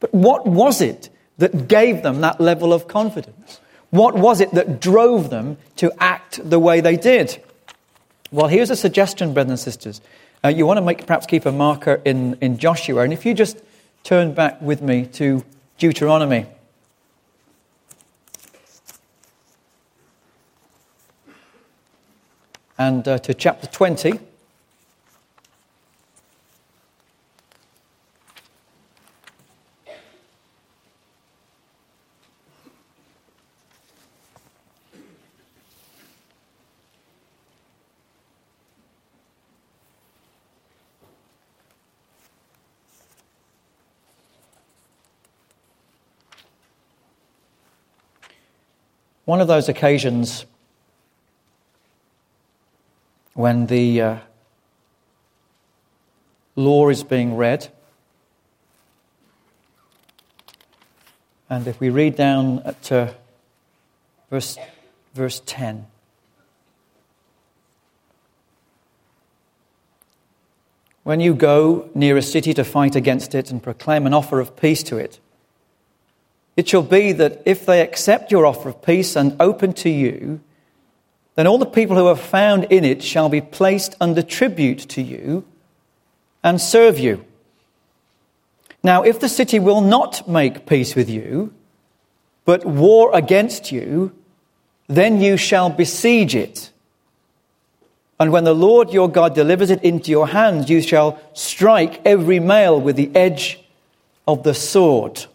But 0.00 0.12
what 0.12 0.46
was 0.46 0.80
it 0.80 1.08
that 1.38 1.68
gave 1.68 2.02
them 2.02 2.20
that 2.20 2.40
level 2.40 2.72
of 2.72 2.88
confidence? 2.88 3.60
What 3.90 4.14
was 4.14 4.40
it 4.40 4.52
that 4.52 4.80
drove 4.80 5.30
them 5.30 5.58
to 5.76 5.92
act 5.98 6.40
the 6.48 6.58
way 6.58 6.80
they 6.80 6.96
did? 6.96 7.42
Well, 8.32 8.48
here's 8.48 8.70
a 8.70 8.76
suggestion, 8.76 9.34
brothers 9.34 9.50
and 9.50 9.58
sisters. 9.60 10.00
Uh, 10.44 10.48
you 10.48 10.66
want 10.66 10.78
to 10.78 10.82
make, 10.82 11.06
perhaps 11.06 11.26
keep 11.26 11.46
a 11.46 11.52
marker 11.52 12.00
in, 12.04 12.36
in 12.40 12.58
Joshua. 12.58 13.02
And 13.02 13.12
if 13.12 13.24
you 13.24 13.34
just 13.34 13.58
turn 14.02 14.34
back 14.34 14.60
with 14.60 14.82
me 14.82 15.06
to 15.06 15.44
Deuteronomy. 15.78 16.46
And 22.78 23.06
uh, 23.06 23.18
to 23.18 23.32
chapter 23.32 23.66
20. 23.66 24.18
One 49.26 49.40
of 49.40 49.48
those 49.48 49.68
occasions 49.68 50.46
when 53.34 53.66
the 53.66 54.00
uh, 54.00 54.16
law 56.54 56.88
is 56.88 57.02
being 57.02 57.36
read, 57.36 57.66
and 61.50 61.66
if 61.66 61.80
we 61.80 61.90
read 61.90 62.14
down 62.14 62.60
uh, 62.60 63.12
verse, 64.30 64.56
verse 65.12 65.42
10. 65.44 65.88
When 71.02 71.18
you 71.18 71.34
go 71.34 71.90
near 71.96 72.16
a 72.16 72.22
city 72.22 72.54
to 72.54 72.62
fight 72.62 72.94
against 72.94 73.34
it 73.34 73.50
and 73.50 73.60
proclaim 73.60 74.06
an 74.06 74.14
offer 74.14 74.38
of 74.38 74.54
peace 74.54 74.84
to 74.84 74.96
it, 74.98 75.18
it 76.56 76.68
shall 76.68 76.82
be 76.82 77.12
that 77.12 77.42
if 77.44 77.66
they 77.66 77.82
accept 77.82 78.32
your 78.32 78.46
offer 78.46 78.70
of 78.70 78.82
peace 78.82 79.14
and 79.14 79.36
open 79.40 79.72
to 79.74 79.90
you, 79.90 80.40
then 81.34 81.46
all 81.46 81.58
the 81.58 81.66
people 81.66 81.96
who 81.96 82.06
are 82.06 82.16
found 82.16 82.64
in 82.64 82.82
it 82.84 83.02
shall 83.02 83.28
be 83.28 83.42
placed 83.42 83.94
under 84.00 84.22
tribute 84.22 84.78
to 84.88 85.02
you 85.02 85.44
and 86.42 86.60
serve 86.60 86.98
you. 86.98 87.24
Now, 88.82 89.02
if 89.02 89.20
the 89.20 89.28
city 89.28 89.58
will 89.58 89.82
not 89.82 90.28
make 90.28 90.64
peace 90.64 90.94
with 90.94 91.10
you, 91.10 91.52
but 92.44 92.64
war 92.64 93.10
against 93.12 93.70
you, 93.70 94.12
then 94.86 95.20
you 95.20 95.36
shall 95.36 95.68
besiege 95.68 96.34
it. 96.34 96.70
And 98.18 98.32
when 98.32 98.44
the 98.44 98.54
Lord 98.54 98.92
your 98.92 99.10
God 99.10 99.34
delivers 99.34 99.70
it 99.70 99.82
into 99.82 100.10
your 100.10 100.28
hands, 100.28 100.70
you 100.70 100.80
shall 100.80 101.20
strike 101.34 102.00
every 102.06 102.40
male 102.40 102.80
with 102.80 102.96
the 102.96 103.14
edge 103.14 103.60
of 104.26 104.42
the 104.42 104.54
sword. 104.54 105.26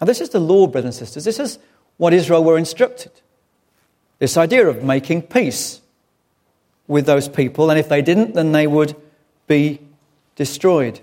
Now, 0.00 0.06
this 0.06 0.20
is 0.20 0.30
the 0.30 0.40
law, 0.40 0.66
brothers 0.66 0.96
and 0.96 1.06
sisters. 1.06 1.24
This 1.24 1.38
is 1.38 1.58
what 1.98 2.14
Israel 2.14 2.42
were 2.42 2.56
instructed. 2.56 3.12
This 4.18 4.36
idea 4.36 4.66
of 4.66 4.82
making 4.82 5.22
peace 5.22 5.80
with 6.86 7.06
those 7.06 7.28
people, 7.28 7.70
and 7.70 7.78
if 7.78 7.88
they 7.88 8.02
didn't, 8.02 8.34
then 8.34 8.52
they 8.52 8.66
would 8.66 8.96
be 9.46 9.80
destroyed. 10.36 11.00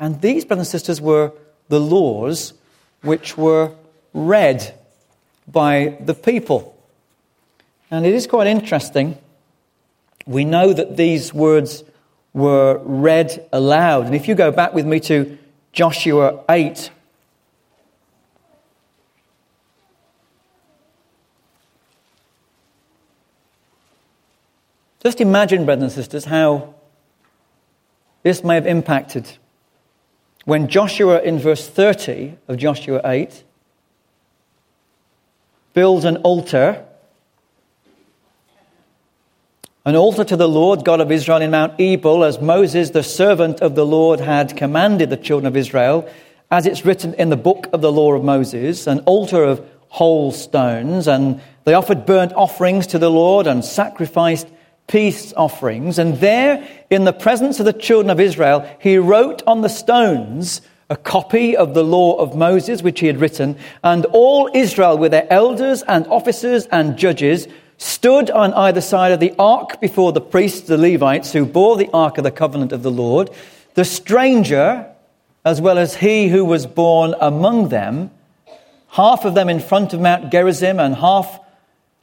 And 0.00 0.20
these, 0.20 0.44
brothers 0.44 0.68
and 0.68 0.70
sisters, 0.70 1.00
were 1.00 1.32
the 1.68 1.80
laws 1.80 2.54
which 3.02 3.36
were 3.36 3.72
read 4.14 4.74
by 5.46 5.98
the 6.00 6.14
people. 6.14 6.74
And 7.90 8.06
it 8.06 8.14
is 8.14 8.26
quite 8.26 8.46
interesting. 8.46 9.18
We 10.26 10.44
know 10.44 10.72
that 10.72 10.96
these 10.96 11.32
words 11.32 11.84
were 12.32 12.80
read 12.84 13.46
aloud. 13.52 14.06
And 14.06 14.14
if 14.14 14.28
you 14.28 14.34
go 14.34 14.50
back 14.50 14.74
with 14.74 14.86
me 14.86 15.00
to 15.00 15.38
Joshua 15.72 16.44
8, 16.48 16.90
Just 25.02 25.20
imagine, 25.20 25.64
brothers 25.64 25.82
and 25.84 25.92
sisters, 25.92 26.24
how 26.24 26.74
this 28.22 28.42
may 28.42 28.56
have 28.56 28.66
impacted 28.66 29.38
when 30.44 30.66
Joshua, 30.66 31.20
in 31.20 31.38
verse 31.38 31.68
30 31.68 32.38
of 32.48 32.56
Joshua 32.56 33.00
8, 33.04 33.44
builds 35.74 36.04
an 36.04 36.16
altar, 36.18 36.84
an 39.84 39.94
altar 39.94 40.24
to 40.24 40.36
the 40.36 40.48
Lord 40.48 40.84
God 40.84 41.00
of 41.00 41.12
Israel 41.12 41.42
in 41.42 41.50
Mount 41.50 41.78
Ebal, 41.78 42.24
as 42.24 42.40
Moses, 42.40 42.90
the 42.90 43.02
servant 43.02 43.60
of 43.60 43.74
the 43.74 43.86
Lord, 43.86 44.20
had 44.20 44.56
commanded 44.56 45.10
the 45.10 45.16
children 45.16 45.46
of 45.46 45.56
Israel, 45.56 46.08
as 46.50 46.66
it's 46.66 46.84
written 46.84 47.14
in 47.14 47.28
the 47.28 47.36
book 47.36 47.68
of 47.72 47.82
the 47.82 47.92
law 47.92 48.14
of 48.14 48.24
Moses, 48.24 48.86
an 48.86 49.00
altar 49.00 49.44
of 49.44 49.64
whole 49.90 50.32
stones, 50.32 51.06
and 51.06 51.40
they 51.64 51.74
offered 51.74 52.06
burnt 52.06 52.32
offerings 52.32 52.86
to 52.88 52.98
the 52.98 53.10
Lord 53.10 53.46
and 53.46 53.64
sacrificed 53.64 54.48
peace 54.88 55.32
offerings. 55.36 55.98
And 55.98 56.16
there, 56.18 56.66
in 56.90 57.04
the 57.04 57.12
presence 57.12 57.60
of 57.60 57.66
the 57.66 57.72
children 57.72 58.10
of 58.10 58.18
Israel, 58.18 58.68
he 58.80 58.98
wrote 58.98 59.42
on 59.46 59.60
the 59.60 59.68
stones 59.68 60.60
a 60.90 60.96
copy 60.96 61.56
of 61.56 61.74
the 61.74 61.84
law 61.84 62.16
of 62.16 62.34
Moses, 62.34 62.82
which 62.82 63.00
he 63.00 63.06
had 63.06 63.20
written. 63.20 63.56
And 63.84 64.06
all 64.06 64.50
Israel, 64.54 64.96
with 64.96 65.12
their 65.12 65.30
elders 65.30 65.82
and 65.82 66.06
officers 66.06 66.66
and 66.66 66.96
judges, 66.96 67.46
stood 67.76 68.30
on 68.30 68.54
either 68.54 68.80
side 68.80 69.12
of 69.12 69.20
the 69.20 69.34
ark 69.38 69.80
before 69.80 70.12
the 70.12 70.20
priests, 70.20 70.62
the 70.62 70.78
Levites, 70.78 71.32
who 71.32 71.44
bore 71.44 71.76
the 71.76 71.90
ark 71.92 72.18
of 72.18 72.24
the 72.24 72.30
covenant 72.30 72.72
of 72.72 72.82
the 72.82 72.90
Lord. 72.90 73.30
The 73.74 73.84
stranger, 73.84 74.86
as 75.44 75.60
well 75.60 75.78
as 75.78 75.96
he 75.96 76.28
who 76.28 76.44
was 76.44 76.66
born 76.66 77.14
among 77.20 77.68
them, 77.68 78.10
half 78.88 79.26
of 79.26 79.34
them 79.34 79.48
in 79.50 79.60
front 79.60 79.92
of 79.92 80.00
Mount 80.00 80.32
Gerizim 80.32 80.80
and 80.80 80.94
half 80.94 81.38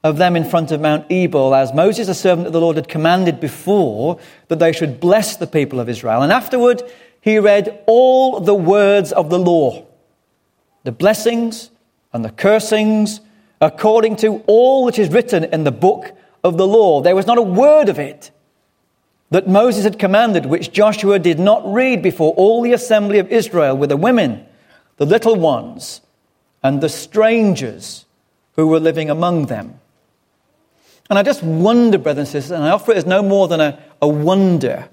of 0.05 0.17
them 0.17 0.35
in 0.35 0.45
front 0.45 0.69
of 0.69 0.79
Mount 0.79 1.11
Ebal, 1.11 1.55
as 1.55 1.73
Moses, 1.73 2.07
a 2.07 2.13
servant 2.13 2.45
of 2.45 2.53
the 2.53 2.61
Lord, 2.61 2.75
had 2.75 2.87
commanded 2.87 3.39
before 3.39 4.19
that 4.49 4.59
they 4.59 4.71
should 4.71 4.99
bless 4.99 5.35
the 5.35 5.47
people 5.47 5.79
of 5.79 5.89
Israel. 5.89 6.21
And 6.21 6.31
afterward, 6.31 6.83
he 7.19 7.39
read 7.39 7.81
all 7.87 8.39
the 8.39 8.53
words 8.53 9.11
of 9.11 9.31
the 9.31 9.39
law, 9.39 9.83
the 10.83 10.91
blessings 10.91 11.71
and 12.13 12.23
the 12.23 12.29
cursings, 12.29 13.19
according 13.59 14.17
to 14.17 14.43
all 14.45 14.85
that 14.85 14.99
is 14.99 15.09
written 15.09 15.43
in 15.45 15.63
the 15.63 15.71
book 15.71 16.15
of 16.43 16.55
the 16.57 16.67
law. 16.67 17.01
There 17.01 17.15
was 17.15 17.25
not 17.25 17.39
a 17.39 17.41
word 17.41 17.89
of 17.89 17.97
it 17.97 18.29
that 19.31 19.47
Moses 19.47 19.85
had 19.85 19.97
commanded 19.97 20.45
which 20.45 20.71
Joshua 20.71 21.17
did 21.17 21.39
not 21.39 21.63
read 21.65 22.03
before 22.03 22.35
all 22.35 22.61
the 22.61 22.73
assembly 22.73 23.17
of 23.17 23.31
Israel 23.31 23.75
with 23.75 23.89
the 23.89 23.97
women, 23.97 24.45
the 24.97 25.05
little 25.07 25.35
ones, 25.35 26.01
and 26.61 26.79
the 26.79 26.89
strangers 26.89 28.05
who 28.55 28.67
were 28.67 28.79
living 28.79 29.09
among 29.09 29.47
them. 29.47 29.79
And 31.09 31.19
I 31.19 31.23
just 31.23 31.43
wonder, 31.43 31.97
brothers 31.97 32.19
and 32.19 32.27
sisters, 32.27 32.51
and 32.51 32.63
I 32.63 32.71
offer 32.71 32.91
it 32.91 32.97
as 32.97 33.05
no 33.05 33.21
more 33.21 33.47
than 33.47 33.61
a, 33.61 33.79
a 34.01 34.07
wonder, 34.07 34.89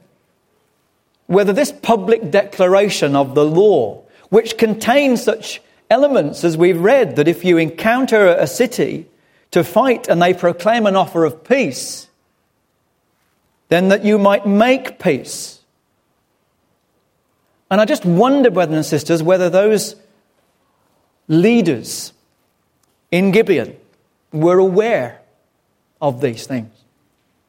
whether 1.27 1.53
this 1.53 1.72
public 1.72 2.31
declaration 2.31 3.16
of 3.16 3.35
the 3.35 3.44
law, 3.44 4.03
which 4.29 4.59
contains 4.59 5.22
such 5.22 5.62
elements 5.88 6.44
as 6.44 6.57
we've 6.57 6.81
read, 6.81 7.16
that 7.16 7.29
if 7.29 7.44
you 7.44 7.57
encounter 7.57 8.29
a 8.29 8.46
city 8.46 9.07
to 9.53 9.64
fight 9.64 10.09
and 10.09 10.20
they 10.20 10.35
proclaim 10.35 10.87
an 10.87 10.96
offer 10.96 11.25
of 11.25 11.44
peace, 11.44 12.09
then 13.68 13.88
that 13.88 14.05
you 14.05 14.18
might 14.18 14.46
make 14.46 14.98
peace. 14.98 15.61
And 17.70 17.81
I 17.81 17.87
just 17.87 18.05
wonder, 18.05 18.51
brothers 18.51 18.77
and 18.77 18.85
sisters, 18.85 19.22
whether 19.22 19.48
those 19.48 19.96
leaders 21.27 22.12
in 23.11 23.31
Gibeon 23.31 23.75
were 24.31 24.59
aware 24.59 25.21
of 26.02 26.20
these 26.20 26.46
things. 26.46 26.70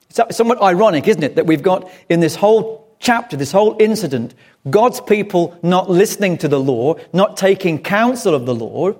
It's 0.10 0.38
somewhat 0.38 0.62
ironic, 0.62 1.08
isn't 1.08 1.24
it, 1.24 1.36
that 1.36 1.48
we've 1.48 1.64
got 1.64 1.92
in 2.08 2.22
this 2.22 2.36
whole 2.36 2.88
chapter, 3.00 3.36
this 3.36 3.52
whole 3.52 3.76
incident, 3.80 4.34
God's 4.70 5.02
people 5.02 5.58
not 5.62 5.90
listening 5.90 6.38
to 6.38 6.48
the 6.48 6.60
law, 6.60 6.96
not 7.12 7.36
taking 7.36 7.82
counsel 7.82 8.34
of 8.34 8.46
the 8.46 8.56
law, 8.56 8.94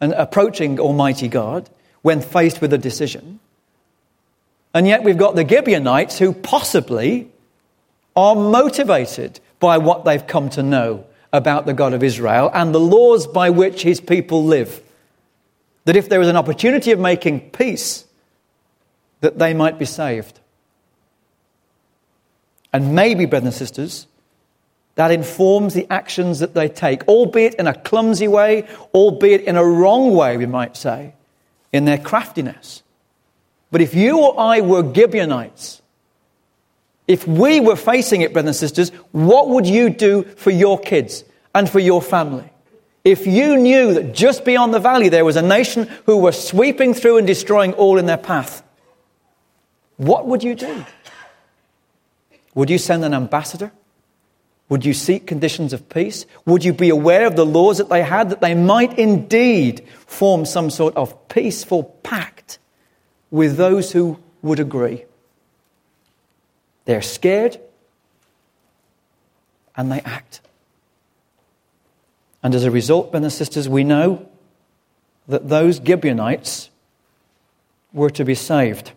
and 0.00 0.12
approaching 0.12 0.78
Almighty 0.78 1.28
God 1.28 1.68
when 2.02 2.20
faced 2.20 2.60
with 2.60 2.72
a 2.72 2.78
decision. 2.78 3.40
And 4.74 4.86
yet 4.86 5.02
we've 5.02 5.18
got 5.18 5.34
the 5.34 5.48
Gibeonites 5.48 6.18
who 6.18 6.32
possibly 6.32 7.30
are 8.14 8.34
motivated 8.34 9.40
by 9.60 9.78
what 9.78 10.04
they've 10.04 10.26
come 10.26 10.50
to 10.50 10.62
know 10.62 11.06
about 11.32 11.66
the 11.66 11.72
God 11.72 11.94
of 11.94 12.02
Israel 12.02 12.50
and 12.52 12.74
the 12.74 12.80
laws 12.80 13.26
by 13.26 13.50
which 13.50 13.82
his 13.82 14.00
people 14.00 14.44
live. 14.44 14.82
That 15.84 15.96
if 15.96 16.08
there 16.08 16.20
is 16.20 16.28
an 16.28 16.36
opportunity 16.36 16.92
of 16.92 17.00
making 17.00 17.50
peace, 17.50 18.04
that 19.22 19.38
they 19.38 19.54
might 19.54 19.78
be 19.78 19.86
saved. 19.86 20.38
And 22.72 22.94
maybe, 22.94 23.24
brothers 23.24 23.46
and 23.46 23.54
sisters, 23.54 24.06
that 24.96 25.10
informs 25.10 25.74
the 25.74 25.86
actions 25.90 26.40
that 26.40 26.54
they 26.54 26.68
take, 26.68 27.08
albeit 27.08 27.54
in 27.54 27.66
a 27.66 27.74
clumsy 27.74 28.28
way, 28.28 28.68
albeit 28.94 29.42
in 29.42 29.56
a 29.56 29.64
wrong 29.64 30.14
way, 30.14 30.36
we 30.36 30.46
might 30.46 30.76
say, 30.76 31.14
in 31.72 31.86
their 31.86 31.98
craftiness. 31.98 32.82
But 33.70 33.80
if 33.80 33.94
you 33.94 34.20
or 34.20 34.38
I 34.38 34.60
were 34.60 34.92
Gibeonites, 34.92 35.80
if 37.08 37.26
we 37.26 37.60
were 37.60 37.76
facing 37.76 38.20
it, 38.20 38.32
brothers 38.32 38.48
and 38.48 38.56
sisters, 38.56 38.90
what 39.12 39.48
would 39.48 39.66
you 39.66 39.88
do 39.88 40.24
for 40.24 40.50
your 40.50 40.78
kids 40.78 41.24
and 41.54 41.68
for 41.68 41.78
your 41.78 42.02
family? 42.02 42.50
If 43.04 43.26
you 43.26 43.56
knew 43.56 43.94
that 43.94 44.14
just 44.14 44.44
beyond 44.44 44.74
the 44.74 44.78
valley 44.78 45.08
there 45.08 45.24
was 45.24 45.36
a 45.36 45.42
nation 45.42 45.88
who 46.06 46.18
were 46.18 46.32
sweeping 46.32 46.94
through 46.94 47.18
and 47.18 47.26
destroying 47.26 47.72
all 47.74 47.98
in 47.98 48.06
their 48.06 48.18
path, 48.18 48.62
what 49.96 50.26
would 50.26 50.42
you 50.42 50.54
do? 50.54 50.84
Would 52.54 52.70
you 52.70 52.78
send 52.78 53.04
an 53.04 53.14
ambassador? 53.14 53.72
Would 54.68 54.84
you 54.84 54.94
seek 54.94 55.26
conditions 55.26 55.72
of 55.72 55.88
peace? 55.88 56.24
Would 56.46 56.64
you 56.64 56.72
be 56.72 56.88
aware 56.88 57.26
of 57.26 57.36
the 57.36 57.44
laws 57.44 57.78
that 57.78 57.88
they 57.88 58.02
had, 58.02 58.30
that 58.30 58.40
they 58.40 58.54
might 58.54 58.98
indeed 58.98 59.86
form 60.06 60.46
some 60.46 60.70
sort 60.70 60.96
of 60.96 61.28
peaceful 61.28 61.84
pact 62.02 62.58
with 63.30 63.56
those 63.56 63.92
who 63.92 64.18
would 64.40 64.60
agree? 64.60 65.04
They're 66.84 67.02
scared 67.02 67.60
and 69.76 69.90
they 69.90 70.00
act. 70.00 70.40
And 72.42 72.54
as 72.54 72.64
a 72.64 72.70
result, 72.70 73.10
brothers 73.10 73.34
and 73.34 73.38
sisters, 73.38 73.68
we 73.68 73.84
know 73.84 74.26
that 75.28 75.48
those 75.48 75.80
Gibeonites 75.84 76.70
were 77.92 78.10
to 78.10 78.24
be 78.24 78.34
saved. 78.34 78.92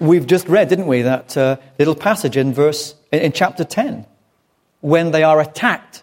We've 0.00 0.26
just 0.26 0.48
read, 0.48 0.68
didn't 0.68 0.86
we, 0.86 1.02
that 1.02 1.36
uh, 1.36 1.56
little 1.78 1.94
passage 1.94 2.36
in 2.36 2.52
verse 2.52 2.94
in 3.12 3.32
chapter 3.32 3.64
10 3.64 4.06
when 4.80 5.12
they 5.12 5.22
are 5.22 5.40
attacked 5.40 6.02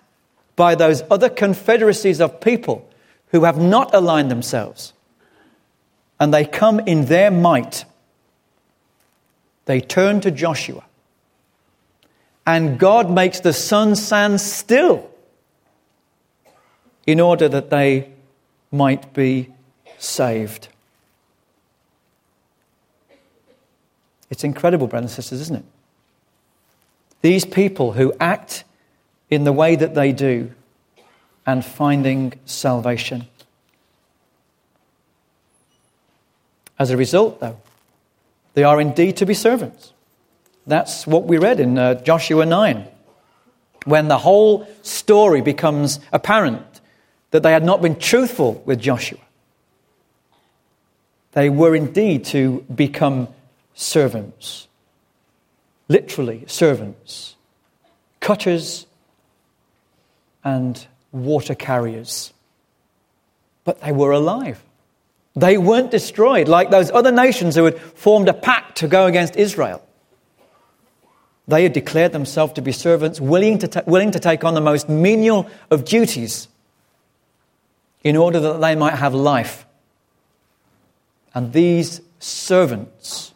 by 0.55 0.75
those 0.75 1.03
other 1.11 1.29
confederacies 1.29 2.19
of 2.19 2.41
people 2.41 2.89
who 3.27 3.43
have 3.43 3.57
not 3.57 3.93
aligned 3.93 4.31
themselves 4.31 4.93
and 6.19 6.33
they 6.33 6.45
come 6.45 6.79
in 6.81 7.05
their 7.05 7.31
might. 7.31 7.85
They 9.65 9.81
turn 9.81 10.21
to 10.21 10.31
Joshua. 10.31 10.83
And 12.45 12.79
God 12.79 13.09
makes 13.09 13.39
the 13.39 13.53
sun 13.53 13.95
stand 13.95 14.41
still 14.41 15.09
in 17.07 17.19
order 17.19 17.49
that 17.49 17.69
they 17.69 18.11
might 18.71 19.13
be 19.13 19.51
saved. 19.97 20.67
It's 24.31 24.45
incredible, 24.45 24.87
brothers 24.87 25.11
and 25.11 25.15
sisters, 25.23 25.41
isn't 25.41 25.57
it? 25.57 25.65
These 27.21 27.45
people 27.45 27.91
who 27.91 28.13
act 28.19 28.63
in 29.29 29.43
the 29.43 29.53
way 29.53 29.75
that 29.75 29.93
they 29.93 30.11
do 30.13 30.51
and 31.45 31.63
finding 31.63 32.33
salvation. 32.45 33.27
As 36.79 36.89
a 36.89 36.97
result, 36.97 37.39
though, 37.41 37.57
they 38.53 38.63
are 38.63 38.81
indeed 38.81 39.17
to 39.17 39.25
be 39.25 39.33
servants. 39.33 39.93
That's 40.65 41.05
what 41.05 41.25
we 41.25 41.37
read 41.37 41.59
in 41.59 41.77
uh, 41.77 41.95
Joshua 41.95 42.45
9, 42.45 42.87
when 43.85 44.07
the 44.07 44.17
whole 44.17 44.67
story 44.81 45.41
becomes 45.41 45.99
apparent 46.13 46.81
that 47.31 47.43
they 47.43 47.51
had 47.51 47.63
not 47.63 47.81
been 47.81 47.97
truthful 47.97 48.61
with 48.65 48.79
Joshua. 48.79 49.19
They 51.33 51.49
were 51.49 51.75
indeed 51.75 52.25
to 52.25 52.65
become 52.73 53.27
servants. 53.81 54.67
Literally, 55.87 56.43
servants. 56.47 57.35
Cutters 58.19 58.85
and 60.43 60.87
water 61.11 61.55
carriers. 61.55 62.33
But 63.63 63.81
they 63.81 63.91
were 63.91 64.11
alive. 64.11 64.63
They 65.35 65.57
weren't 65.57 65.91
destroyed 65.91 66.47
like 66.47 66.69
those 66.69 66.91
other 66.91 67.11
nations 67.11 67.55
who 67.55 67.65
had 67.65 67.79
formed 67.79 68.29
a 68.29 68.33
pact 68.33 68.77
to 68.77 68.87
go 68.87 69.05
against 69.05 69.35
Israel. 69.35 69.85
They 71.47 71.63
had 71.63 71.73
declared 71.73 72.11
themselves 72.11 72.53
to 72.53 72.61
be 72.61 72.71
servants, 72.71 73.19
willing 73.19 73.59
to, 73.59 73.67
ta- 73.67 73.83
willing 73.85 74.11
to 74.11 74.19
take 74.19 74.43
on 74.43 74.53
the 74.53 74.61
most 74.61 74.87
menial 74.87 75.49
of 75.69 75.85
duties 75.85 76.47
in 78.03 78.15
order 78.15 78.39
that 78.39 78.61
they 78.61 78.75
might 78.75 78.95
have 78.95 79.13
life. 79.13 79.65
And 81.33 81.53
these 81.53 82.01
servants 82.19 83.30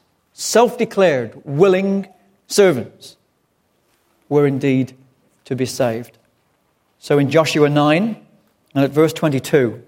self 0.45 0.77
declared 0.77 1.41
willing 1.43 2.08
servants, 2.47 3.17
were 4.29 4.45
indeed 4.45 4.93
to 5.45 5.55
be 5.55 5.65
saved. 5.65 6.17
So 6.99 7.17
in 7.17 7.29
Joshua 7.29 7.67
9 7.67 8.15
and 8.75 8.84
at 8.84 8.91
verse 8.91 9.12
22, 9.13 9.81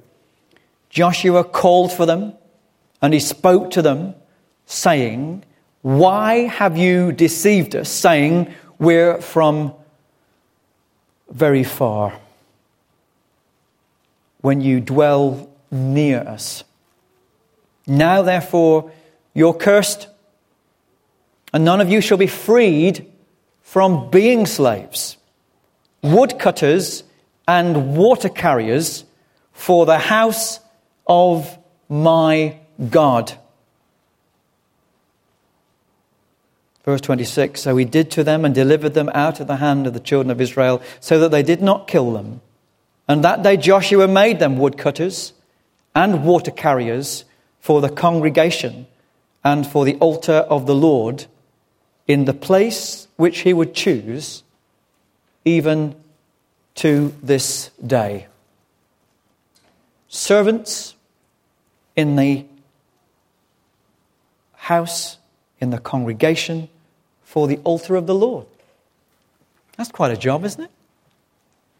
Joshua 0.90 1.44
called 1.44 1.92
for 1.94 2.06
them 2.06 2.34
and 3.02 3.14
he 3.14 3.20
spoke 3.20 3.70
to 3.72 3.82
them, 3.84 4.16
saying, 4.66 5.44
Why 5.84 6.48
have 6.48 6.76
you 6.76 7.12
deceived 7.12 7.76
us, 7.76 7.90
saying, 7.90 8.54
We're 8.80 9.22
from 9.22 9.74
very 11.30 11.64
far, 11.64 12.20
when 14.42 14.62
you 14.62 14.80
dwell 14.80 15.50
near 15.70 16.22
us? 16.22 16.64
Now, 17.86 18.24
therefore, 18.24 18.92
you're 19.36 19.54
cursed, 19.54 20.08
and 21.54 21.64
none 21.64 21.82
of 21.82 21.90
you 21.90 22.02
shall 22.02 22.18
be 22.18 22.28
freed 22.28 23.06
from 23.62 24.10
being 24.10 24.46
slaves, 24.46 25.18
woodcutters 26.02 27.04
and 27.48 27.96
water 27.96 28.30
carriers 28.30 29.06
for 29.54 29.86
the 29.86 29.98
house 29.98 30.60
of 31.06 31.58
my 31.90 32.58
God. 32.90 33.38
Verse 36.86 37.02
26 37.02 37.62
So 37.62 37.76
he 37.76 37.86
did 37.86 38.12
to 38.12 38.24
them 38.24 38.46
and 38.46 38.54
delivered 38.54 38.94
them 38.94 39.10
out 39.14 39.40
of 39.40 39.48
the 39.48 39.58
hand 39.58 39.88
of 39.88 39.94
the 39.94 40.00
children 40.00 40.32
of 40.32 40.40
Israel, 40.42 40.82
so 41.00 41.20
that 41.20 41.32
they 41.32 41.44
did 41.44 41.62
not 41.62 41.88
kill 41.88 42.12
them. 42.12 42.42
And 43.08 43.24
that 43.24 43.44
day 43.44 43.58
Joshua 43.58 44.08
made 44.08 44.40
them 44.40 44.58
woodcutters 44.58 45.34
and 45.96 46.24
water 46.24 46.52
carriers 46.52 47.26
for 47.60 47.82
the 47.82 47.90
congregation 47.90 48.88
and 49.44 49.66
for 49.66 49.86
the 49.86 49.96
altar 49.96 50.46
of 50.50 50.66
the 50.66 50.76
Lord 50.76 51.26
in 52.08 52.26
the 52.26 52.34
place 52.34 53.08
which 53.18 53.40
he 53.40 53.54
would 53.54 53.74
choose, 53.74 54.44
even 55.44 55.96
to 56.76 57.14
this 57.22 57.70
day. 57.86 58.28
Servants 60.08 60.96
in 61.96 62.16
the 62.16 62.46
house, 64.56 65.18
in 65.60 65.70
the 65.70 65.80
congregation, 65.80 66.70
for 67.24 67.48
the 67.48 67.58
altar 67.64 67.96
of 67.96 68.08
the 68.08 68.16
Lord. 68.16 68.46
That's 69.76 69.92
quite 69.92 70.12
a 70.12 70.18
job, 70.18 70.46
isn't 70.46 70.64
it? 70.64 70.72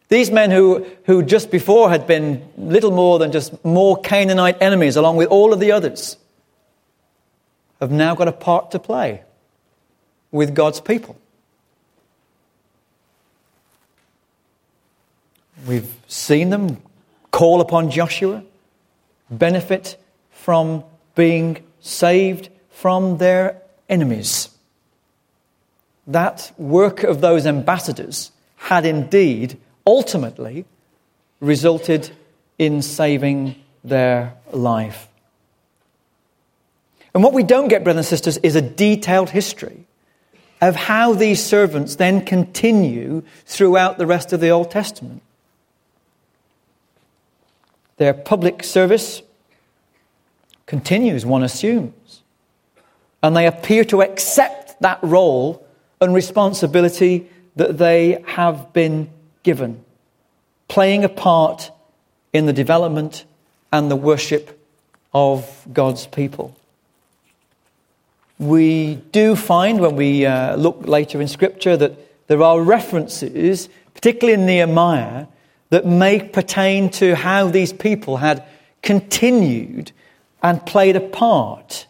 These 0.10 0.32
men 0.32 0.52
who, 0.52 0.86
who 1.06 1.22
just 1.22 1.52
before 1.52 1.90
had 1.90 2.08
been 2.08 2.48
little 2.58 2.92
more 2.92 3.20
than 3.20 3.32
just 3.32 3.64
more 3.66 4.00
Canaanite 4.02 4.62
enemies, 4.62 4.96
along 4.96 5.18
with 5.18 5.28
all 5.30 5.54
of 5.54 5.60
the 5.60 5.72
others, 5.72 6.18
have 7.80 7.92
now 7.92 8.16
got 8.16 8.28
a 8.28 8.32
part 8.32 8.72
to 8.72 8.80
play 8.80 9.24
with 10.32 10.54
God's 10.54 10.80
people. 10.82 11.18
We've 15.66 15.90
seen 16.08 16.50
them 16.50 16.82
call 17.32 17.62
upon 17.62 17.92
Joshua, 17.92 18.44
benefit 19.30 19.98
from 20.32 20.84
being 21.16 21.64
saved 21.80 22.50
from 22.70 23.18
their 23.18 23.62
enemies. 23.90 24.50
That 26.06 26.52
work 26.58 27.04
of 27.04 27.22
those 27.22 27.46
ambassadors 27.46 28.32
had 28.56 28.86
indeed 28.86 29.58
ultimately 29.86 30.66
resulted 31.40 32.12
in 32.58 32.82
saving 32.82 33.56
their 33.84 34.34
life. 34.52 35.08
And 37.14 37.24
what 37.24 37.34
we 37.34 37.44
don't 37.44 37.68
get, 37.68 37.84
brothers 37.84 38.06
and 38.06 38.06
sisters, 38.06 38.38
is 38.38 38.56
a 38.56 38.62
detailed 38.62 39.32
history 39.32 39.87
of 40.62 40.76
how 40.76 41.14
these 41.14 41.44
servants 41.44 41.96
then 41.96 42.26
continue 42.26 43.24
throughout 43.46 43.98
the 43.98 44.06
rest 44.06 44.34
of 44.34 44.40
the 44.40 44.50
Old 44.50 44.72
Testament. 44.72 45.22
Their 47.98 48.14
public 48.14 48.64
service 48.64 49.22
continues, 50.66 51.26
one 51.26 51.44
assumes. 51.44 52.22
And 53.24 53.36
they 53.36 53.48
appear 53.48 53.84
to 53.86 54.02
accept 54.02 54.80
that 54.82 55.00
role 55.02 55.66
and 56.00 56.14
responsibility 56.14 57.28
that 57.56 57.78
they 57.78 58.24
have 58.28 58.72
been 58.74 59.10
given, 59.42 59.84
playing 60.68 61.04
a 61.04 61.10
part 61.10 61.72
in 62.34 62.46
the 62.46 62.54
development 62.54 63.26
and 63.72 63.90
the 63.90 63.96
worship 63.96 64.60
of 65.14 65.68
God's 65.74 66.06
people. 66.06 66.56
We 68.40 68.96
do 69.12 69.36
find 69.36 69.80
when 69.80 69.96
we 69.96 70.26
uh, 70.26 70.56
look 70.56 70.88
later 70.88 71.22
in 71.22 71.28
Scripture 71.28 71.76
that 71.78 72.28
there 72.28 72.42
are 72.44 72.62
references, 72.62 73.70
particularly 73.94 74.40
in 74.40 74.46
Nehemiah, 74.46 75.28
that 75.70 75.86
may 75.86 76.22
pertain 76.22 76.90
to 76.92 77.16
how 77.16 77.48
these 77.48 77.74
people 77.74 78.18
had 78.18 78.44
continued 78.84 79.92
and 80.44 80.66
played 80.66 80.96
a 80.96 81.02
part. 81.02 81.88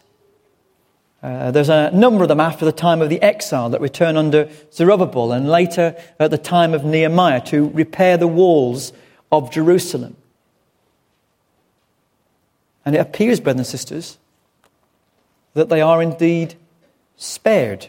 Uh, 1.22 1.50
there's 1.50 1.68
a 1.68 1.90
number 1.90 2.22
of 2.22 2.28
them 2.28 2.40
after 2.40 2.64
the 2.64 2.72
time 2.72 3.02
of 3.02 3.08
the 3.08 3.20
exile 3.20 3.68
that 3.70 3.80
return 3.80 4.16
under 4.16 4.48
Zerubbabel 4.72 5.32
and 5.32 5.48
later 5.48 5.96
at 6.18 6.30
the 6.30 6.38
time 6.38 6.74
of 6.74 6.84
Nehemiah 6.84 7.40
to 7.46 7.68
repair 7.70 8.16
the 8.16 8.28
walls 8.28 8.92
of 9.30 9.50
Jerusalem. 9.50 10.16
And 12.84 12.94
it 12.94 13.00
appears, 13.00 13.40
brothers 13.40 13.60
and 13.60 13.66
sisters, 13.66 14.18
that 15.58 15.68
they 15.68 15.80
are 15.80 16.00
indeed 16.00 16.54
spared. 17.16 17.88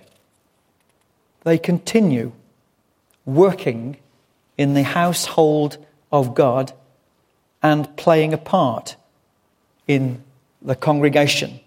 They 1.44 1.60
continue 1.60 2.32
working 3.26 3.98
in 4.58 4.74
the 4.74 4.82
household 4.82 5.78
of 6.12 6.34
God 6.34 6.74
and 7.62 7.96
playing 7.96 8.34
a 8.34 8.40
part 8.40 8.96
in 9.88 10.24
the 10.64 10.76
congregation 10.76 11.60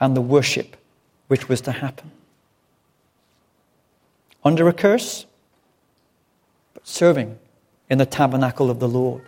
and 0.00 0.16
the 0.16 0.20
worship 0.20 0.76
which 1.28 1.48
was 1.48 1.60
to 1.60 1.72
happen. 1.72 2.10
Under 4.44 4.66
a 4.66 4.72
curse, 4.72 5.24
but 6.74 6.84
serving 6.84 7.38
in 7.88 7.98
the 7.98 8.06
tabernacle 8.06 8.70
of 8.70 8.80
the 8.80 8.88
Lord. 8.88 9.22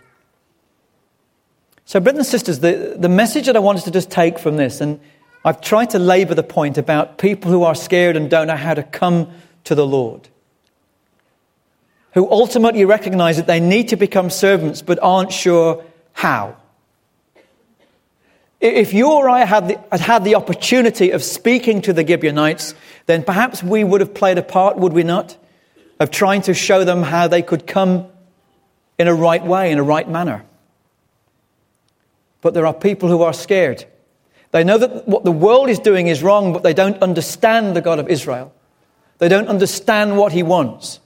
So, 1.85 2.01
brothers 2.01 2.19
and 2.19 2.27
sisters, 2.27 2.59
the, 2.59 2.95
the 2.97 3.09
message 3.09 3.45
that 3.45 3.55
I 3.55 3.59
wanted 3.59 3.85
to 3.85 3.91
just 3.91 4.11
take 4.11 4.37
from 4.39 4.57
this, 4.57 4.81
and 4.81 4.99
I've 5.43 5.61
tried 5.61 5.91
to 5.91 5.99
labor 5.99 6.35
the 6.35 6.43
point 6.43 6.77
about 6.77 7.17
people 7.17 7.51
who 7.51 7.63
are 7.63 7.75
scared 7.75 8.15
and 8.15 8.29
don't 8.29 8.47
know 8.47 8.55
how 8.55 8.73
to 8.73 8.83
come 8.83 9.31
to 9.63 9.75
the 9.75 9.85
Lord 9.85 10.29
who 12.13 12.29
ultimately 12.29 12.85
recognize 12.85 13.37
that 13.37 13.47
they 13.47 13.59
need 13.59 13.89
to 13.89 13.95
become 13.95 14.29
servants 14.29 14.81
but 14.81 14.99
aren't 15.01 15.31
sure 15.31 15.83
how. 16.13 16.57
If 18.59 18.93
you 18.93 19.11
or 19.11 19.29
I 19.29 19.45
had, 19.45 19.69
the, 19.69 19.79
had 19.91 20.01
had 20.01 20.23
the 20.23 20.35
opportunity 20.35 21.11
of 21.11 21.23
speaking 21.23 21.81
to 21.83 21.93
the 21.93 22.05
Gibeonites, 22.05 22.75
then 23.07 23.23
perhaps 23.23 23.63
we 23.63 23.83
would 23.83 24.01
have 24.01 24.13
played 24.13 24.37
a 24.37 24.43
part, 24.43 24.77
would 24.77 24.93
we 24.93 25.03
not, 25.03 25.35
of 25.99 26.11
trying 26.11 26.43
to 26.43 26.53
show 26.53 26.83
them 26.83 27.01
how 27.01 27.27
they 27.27 27.41
could 27.41 27.65
come 27.65 28.07
in 28.99 29.07
a 29.07 29.15
right 29.15 29.43
way, 29.43 29.71
in 29.71 29.79
a 29.79 29.83
right 29.83 30.07
manner. 30.07 30.43
But 32.41 32.53
there 32.53 32.67
are 32.67 32.73
people 32.73 33.09
who 33.09 33.23
are 33.23 33.33
scared. 33.33 33.85
They 34.51 34.63
know 34.63 34.77
that 34.77 35.07
what 35.07 35.23
the 35.23 35.31
world 35.31 35.69
is 35.69 35.79
doing 35.79 36.07
is 36.07 36.21
wrong, 36.21 36.53
but 36.53 36.63
they 36.63 36.73
don't 36.73 37.01
understand 37.01 37.75
the 37.75 37.81
God 37.81 37.99
of 37.99 38.09
Israel. 38.09 38.53
They 39.17 39.29
don't 39.29 39.47
understand 39.47 40.17
what 40.17 40.33
he 40.33 40.43
wants. 40.43 40.99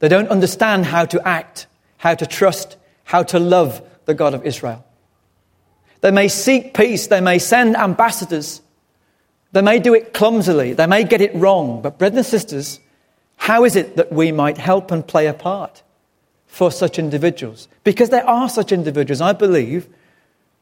They 0.00 0.08
don't 0.08 0.28
understand 0.28 0.84
how 0.84 1.06
to 1.06 1.26
act, 1.26 1.66
how 1.96 2.14
to 2.14 2.26
trust, 2.26 2.76
how 3.04 3.22
to 3.24 3.38
love 3.38 3.82
the 4.04 4.14
God 4.14 4.34
of 4.34 4.44
Israel. 4.44 4.84
They 6.02 6.10
may 6.10 6.28
seek 6.28 6.74
peace, 6.74 7.06
they 7.06 7.22
may 7.22 7.38
send 7.38 7.76
ambassadors, 7.76 8.60
they 9.52 9.62
may 9.62 9.78
do 9.78 9.94
it 9.94 10.12
clumsily, 10.12 10.74
they 10.74 10.86
may 10.86 11.04
get 11.04 11.22
it 11.22 11.34
wrong. 11.34 11.80
But, 11.80 11.98
brothers 11.98 12.18
and 12.18 12.26
sisters, 12.26 12.80
how 13.36 13.64
is 13.64 13.76
it 13.76 13.96
that 13.96 14.12
we 14.12 14.32
might 14.32 14.58
help 14.58 14.90
and 14.90 15.06
play 15.06 15.26
a 15.26 15.32
part 15.32 15.82
for 16.46 16.70
such 16.70 16.98
individuals? 16.98 17.68
Because 17.84 18.10
there 18.10 18.28
are 18.28 18.50
such 18.50 18.72
individuals, 18.72 19.22
I 19.22 19.32
believe, 19.32 19.88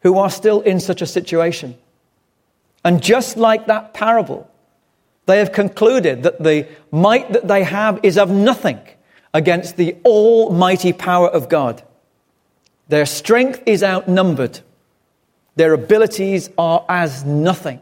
who 0.03 0.19
are 0.19 0.31
still 0.31 0.61
in 0.61 0.81
such 0.81 1.03
a 1.03 1.07
situation. 1.07 1.77
And 2.85 3.03
just 3.03 3.37
like 3.37 3.67
that 3.67 3.95
parable, 3.95 4.51
they 5.27 5.39
have 5.39 5.53
concluded 5.53 6.25
that 6.25 6.43
the 6.43 6.67
might 6.91 7.33
that 7.33 7.47
they 7.47 7.63
have 7.63 8.01
is 8.03 8.19
of 8.19 8.31
nothing 8.31 8.81
against 9.33 9.77
the 9.77 9.97
almighty 10.05 10.93
power 10.93 11.29
of 11.29 11.49
God. 11.49 11.83
Their 12.89 13.07
strength 13.07 13.63
is 13.65 13.83
outnumbered, 13.83 14.61
their 15.55 15.73
abilities 15.73 16.51
are 16.59 16.85
as 16.89 17.25
nothing. 17.25 17.81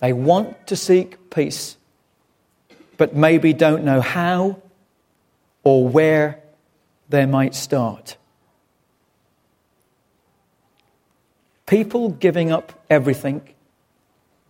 They 0.00 0.12
want 0.12 0.68
to 0.68 0.76
seek 0.76 1.30
peace, 1.30 1.76
but 2.96 3.14
maybe 3.14 3.52
don't 3.52 3.84
know 3.84 4.00
how 4.00 4.62
or 5.64 5.88
where 5.88 6.40
they 7.08 7.26
might 7.26 7.54
start. 7.54 8.16
People 11.68 12.10
giving 12.10 12.50
up 12.50 12.72
everything 12.90 13.42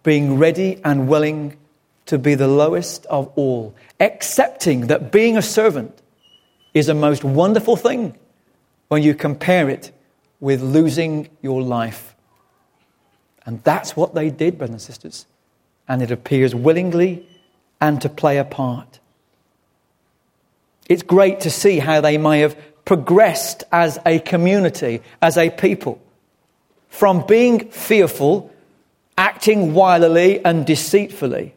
being 0.03 0.39
ready 0.39 0.81
and 0.85 1.09
willing 1.09 1.57
to 2.07 2.19
be 2.19 2.35
the 2.35 2.49
lowest 2.49 3.05
of 3.07 3.31
all, 3.37 3.75
accepting 4.01 4.87
that 4.87 5.13
being 5.13 5.37
a 5.37 5.43
servant 5.43 6.01
is 6.73 6.89
a 6.89 6.95
most 6.95 7.25
wonderful 7.25 7.77
thing 7.77 8.17
when 8.89 9.03
you 9.03 9.15
compare 9.15 9.69
it 9.69 9.93
with 10.41 10.63
losing 10.63 11.29
your 11.43 11.61
life. 11.61 12.15
And 13.45 13.63
that's 13.65 13.97
what 13.97 14.15
they 14.15 14.31
did, 14.31 14.57
brothers 14.57 14.75
and 14.75 14.81
sisters. 14.81 15.27
And 15.89 16.01
it 16.01 16.11
appears 16.11 16.55
willingly 16.55 17.29
and 17.81 18.01
to 18.01 18.09
play 18.09 18.39
a 18.39 18.45
part. 18.45 19.01
It's 20.89 21.03
great 21.03 21.41
to 21.41 21.51
see 21.51 21.81
how 21.81 22.01
they 22.01 22.17
may 22.17 22.41
have 22.41 22.57
progressed 22.85 23.65
as 23.73 23.99
a 24.07 24.21
community, 24.21 25.03
as 25.21 25.37
a 25.37 25.51
people, 25.51 26.01
from 26.89 27.27
being 27.27 27.71
fearful, 27.71 28.51
acting 29.17 29.75
wilily 29.75 30.45
and 30.45 30.67
deceitfully, 30.67 31.55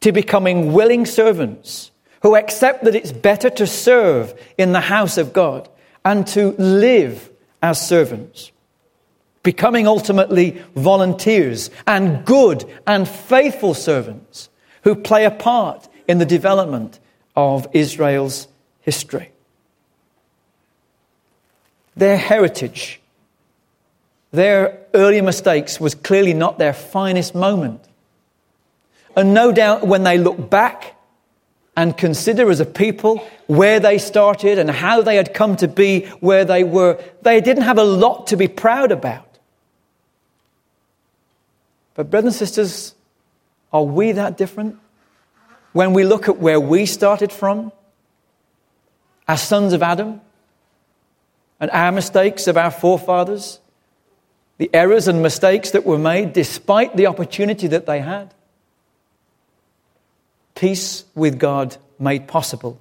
to 0.00 0.12
becoming 0.12 0.72
willing 0.72 1.06
servants 1.06 1.90
who 2.22 2.36
accept 2.36 2.84
that 2.84 2.94
it's 2.94 3.12
better 3.12 3.50
to 3.50 3.66
serve 3.66 4.34
in 4.56 4.72
the 4.72 4.80
house 4.80 5.18
of 5.18 5.32
God 5.32 5.68
and 6.04 6.26
to 6.28 6.52
live 6.52 7.30
as 7.62 7.86
servants, 7.86 8.50
becoming 9.42 9.86
ultimately 9.86 10.62
volunteers 10.74 11.70
and 11.86 12.24
good 12.24 12.64
and 12.86 13.08
faithful 13.08 13.74
servants 13.74 14.48
who 14.84 14.94
play 14.94 15.24
a 15.24 15.30
part 15.30 15.88
in 16.06 16.18
the 16.18 16.26
development 16.26 17.00
of 17.36 17.66
Israel's 17.72 18.48
history. 18.80 19.30
Their 21.96 22.16
heritage, 22.16 23.00
their 24.34 24.80
early 24.94 25.20
mistakes 25.20 25.78
was 25.78 25.94
clearly 25.94 26.34
not 26.34 26.58
their 26.58 26.72
finest 26.72 27.34
moment. 27.34 27.80
And 29.16 29.32
no 29.32 29.52
doubt 29.52 29.86
when 29.86 30.02
they 30.02 30.18
look 30.18 30.50
back 30.50 30.96
and 31.76 31.96
consider 31.96 32.50
as 32.50 32.58
a 32.58 32.66
people 32.66 33.18
where 33.46 33.78
they 33.78 33.98
started 33.98 34.58
and 34.58 34.68
how 34.68 35.02
they 35.02 35.16
had 35.16 35.34
come 35.34 35.56
to 35.56 35.68
be 35.68 36.06
where 36.18 36.44
they 36.44 36.64
were, 36.64 37.00
they 37.22 37.40
didn't 37.40 37.62
have 37.62 37.78
a 37.78 37.84
lot 37.84 38.28
to 38.28 38.36
be 38.36 38.48
proud 38.48 38.90
about. 38.90 39.38
But, 41.94 42.10
brothers 42.10 42.34
and 42.34 42.48
sisters, 42.48 42.94
are 43.72 43.84
we 43.84 44.12
that 44.12 44.36
different? 44.36 44.78
When 45.72 45.92
we 45.92 46.04
look 46.04 46.28
at 46.28 46.38
where 46.38 46.58
we 46.58 46.86
started 46.86 47.30
from, 47.30 47.70
as 49.28 49.40
sons 49.42 49.72
of 49.72 49.82
Adam, 49.82 50.20
and 51.60 51.70
our 51.70 51.92
mistakes 51.92 52.48
of 52.48 52.56
our 52.56 52.72
forefathers, 52.72 53.60
the 54.58 54.70
errors 54.72 55.08
and 55.08 55.22
mistakes 55.22 55.72
that 55.72 55.84
were 55.84 55.98
made 55.98 56.32
despite 56.32 56.96
the 56.96 57.06
opportunity 57.06 57.66
that 57.66 57.86
they 57.86 58.00
had. 58.00 58.32
Peace 60.54 61.04
with 61.14 61.38
God 61.38 61.76
made 61.98 62.28
possible. 62.28 62.80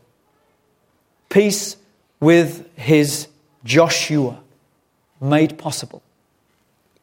Peace 1.30 1.76
with 2.20 2.68
his 2.78 3.28
Joshua 3.64 4.40
made 5.20 5.58
possible 5.58 6.04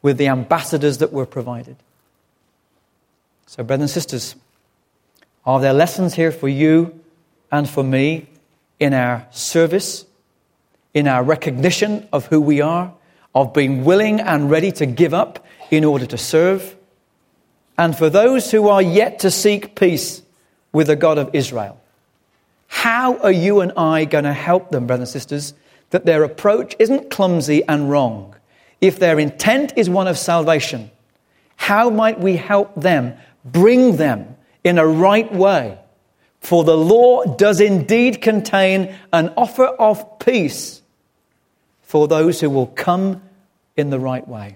with 0.01 0.17
the 0.17 0.27
ambassadors 0.27 0.99
that 0.99 1.11
were 1.11 1.25
provided. 1.25 1.75
So, 3.45 3.63
brothers 3.63 3.83
and 3.83 3.89
sisters, 3.89 4.35
are 5.45 5.59
there 5.59 5.73
lessons 5.73 6.13
here 6.13 6.31
for 6.31 6.47
you 6.47 6.99
and 7.51 7.69
for 7.69 7.83
me 7.83 8.27
in 8.79 8.93
our 8.93 9.27
service, 9.31 10.05
in 10.93 11.07
our 11.07 11.23
recognition 11.23 12.07
of 12.13 12.27
who 12.27 12.39
we 12.39 12.61
are, 12.61 12.93
of 13.33 13.53
being 13.53 13.83
willing 13.83 14.19
and 14.19 14.49
ready 14.49 14.71
to 14.73 14.85
give 14.85 15.13
up 15.13 15.45
in 15.69 15.85
order 15.85 16.05
to 16.05 16.17
serve? 16.17 16.75
And 17.77 17.97
for 17.97 18.09
those 18.09 18.51
who 18.51 18.67
are 18.67 18.81
yet 18.81 19.19
to 19.19 19.31
seek 19.31 19.75
peace 19.75 20.21
with 20.71 20.87
the 20.87 20.95
God 20.95 21.17
of 21.17 21.33
Israel, 21.33 21.79
how 22.67 23.17
are 23.17 23.31
you 23.31 23.61
and 23.61 23.73
I 23.75 24.05
going 24.05 24.23
to 24.23 24.33
help 24.33 24.71
them, 24.71 24.87
brothers 24.87 25.09
and 25.09 25.21
sisters, 25.21 25.53
that 25.89 26.05
their 26.05 26.23
approach 26.23 26.75
isn't 26.79 27.09
clumsy 27.09 27.63
and 27.67 27.89
wrong? 27.89 28.35
If 28.79 28.99
their 28.99 29.19
intent 29.19 29.73
is 29.75 29.89
one 29.89 30.07
of 30.07 30.17
salvation, 30.17 30.89
how 31.55 31.89
might 31.89 32.19
we 32.19 32.37
help 32.37 32.73
them, 32.75 33.15
bring 33.43 33.97
them 33.97 34.35
in 34.63 34.77
a 34.77 34.87
right 34.87 35.31
way. 35.33 35.77
For 36.39 36.63
the 36.63 36.77
law 36.77 37.23
does 37.35 37.59
indeed 37.59 38.21
contain 38.21 38.95
an 39.13 39.33
offer 39.37 39.65
of 39.65 40.19
peace 40.19 40.80
for 41.91 42.07
those 42.07 42.39
who 42.39 42.49
will 42.49 42.67
come 42.67 43.21
in 43.75 43.89
the 43.89 43.99
right 43.99 44.25
way. 44.25 44.55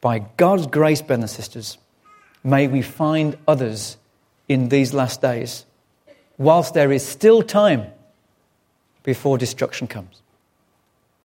By 0.00 0.18
God's 0.36 0.66
grace, 0.66 1.00
brothers 1.00 1.22
and 1.22 1.30
sisters, 1.30 1.78
may 2.42 2.66
we 2.66 2.82
find 2.82 3.38
others 3.46 3.96
in 4.48 4.70
these 4.70 4.92
last 4.92 5.22
days, 5.22 5.64
whilst 6.36 6.74
there 6.74 6.90
is 6.90 7.06
still 7.06 7.42
time 7.42 7.86
before 9.04 9.38
destruction 9.38 9.86
comes. 9.86 10.20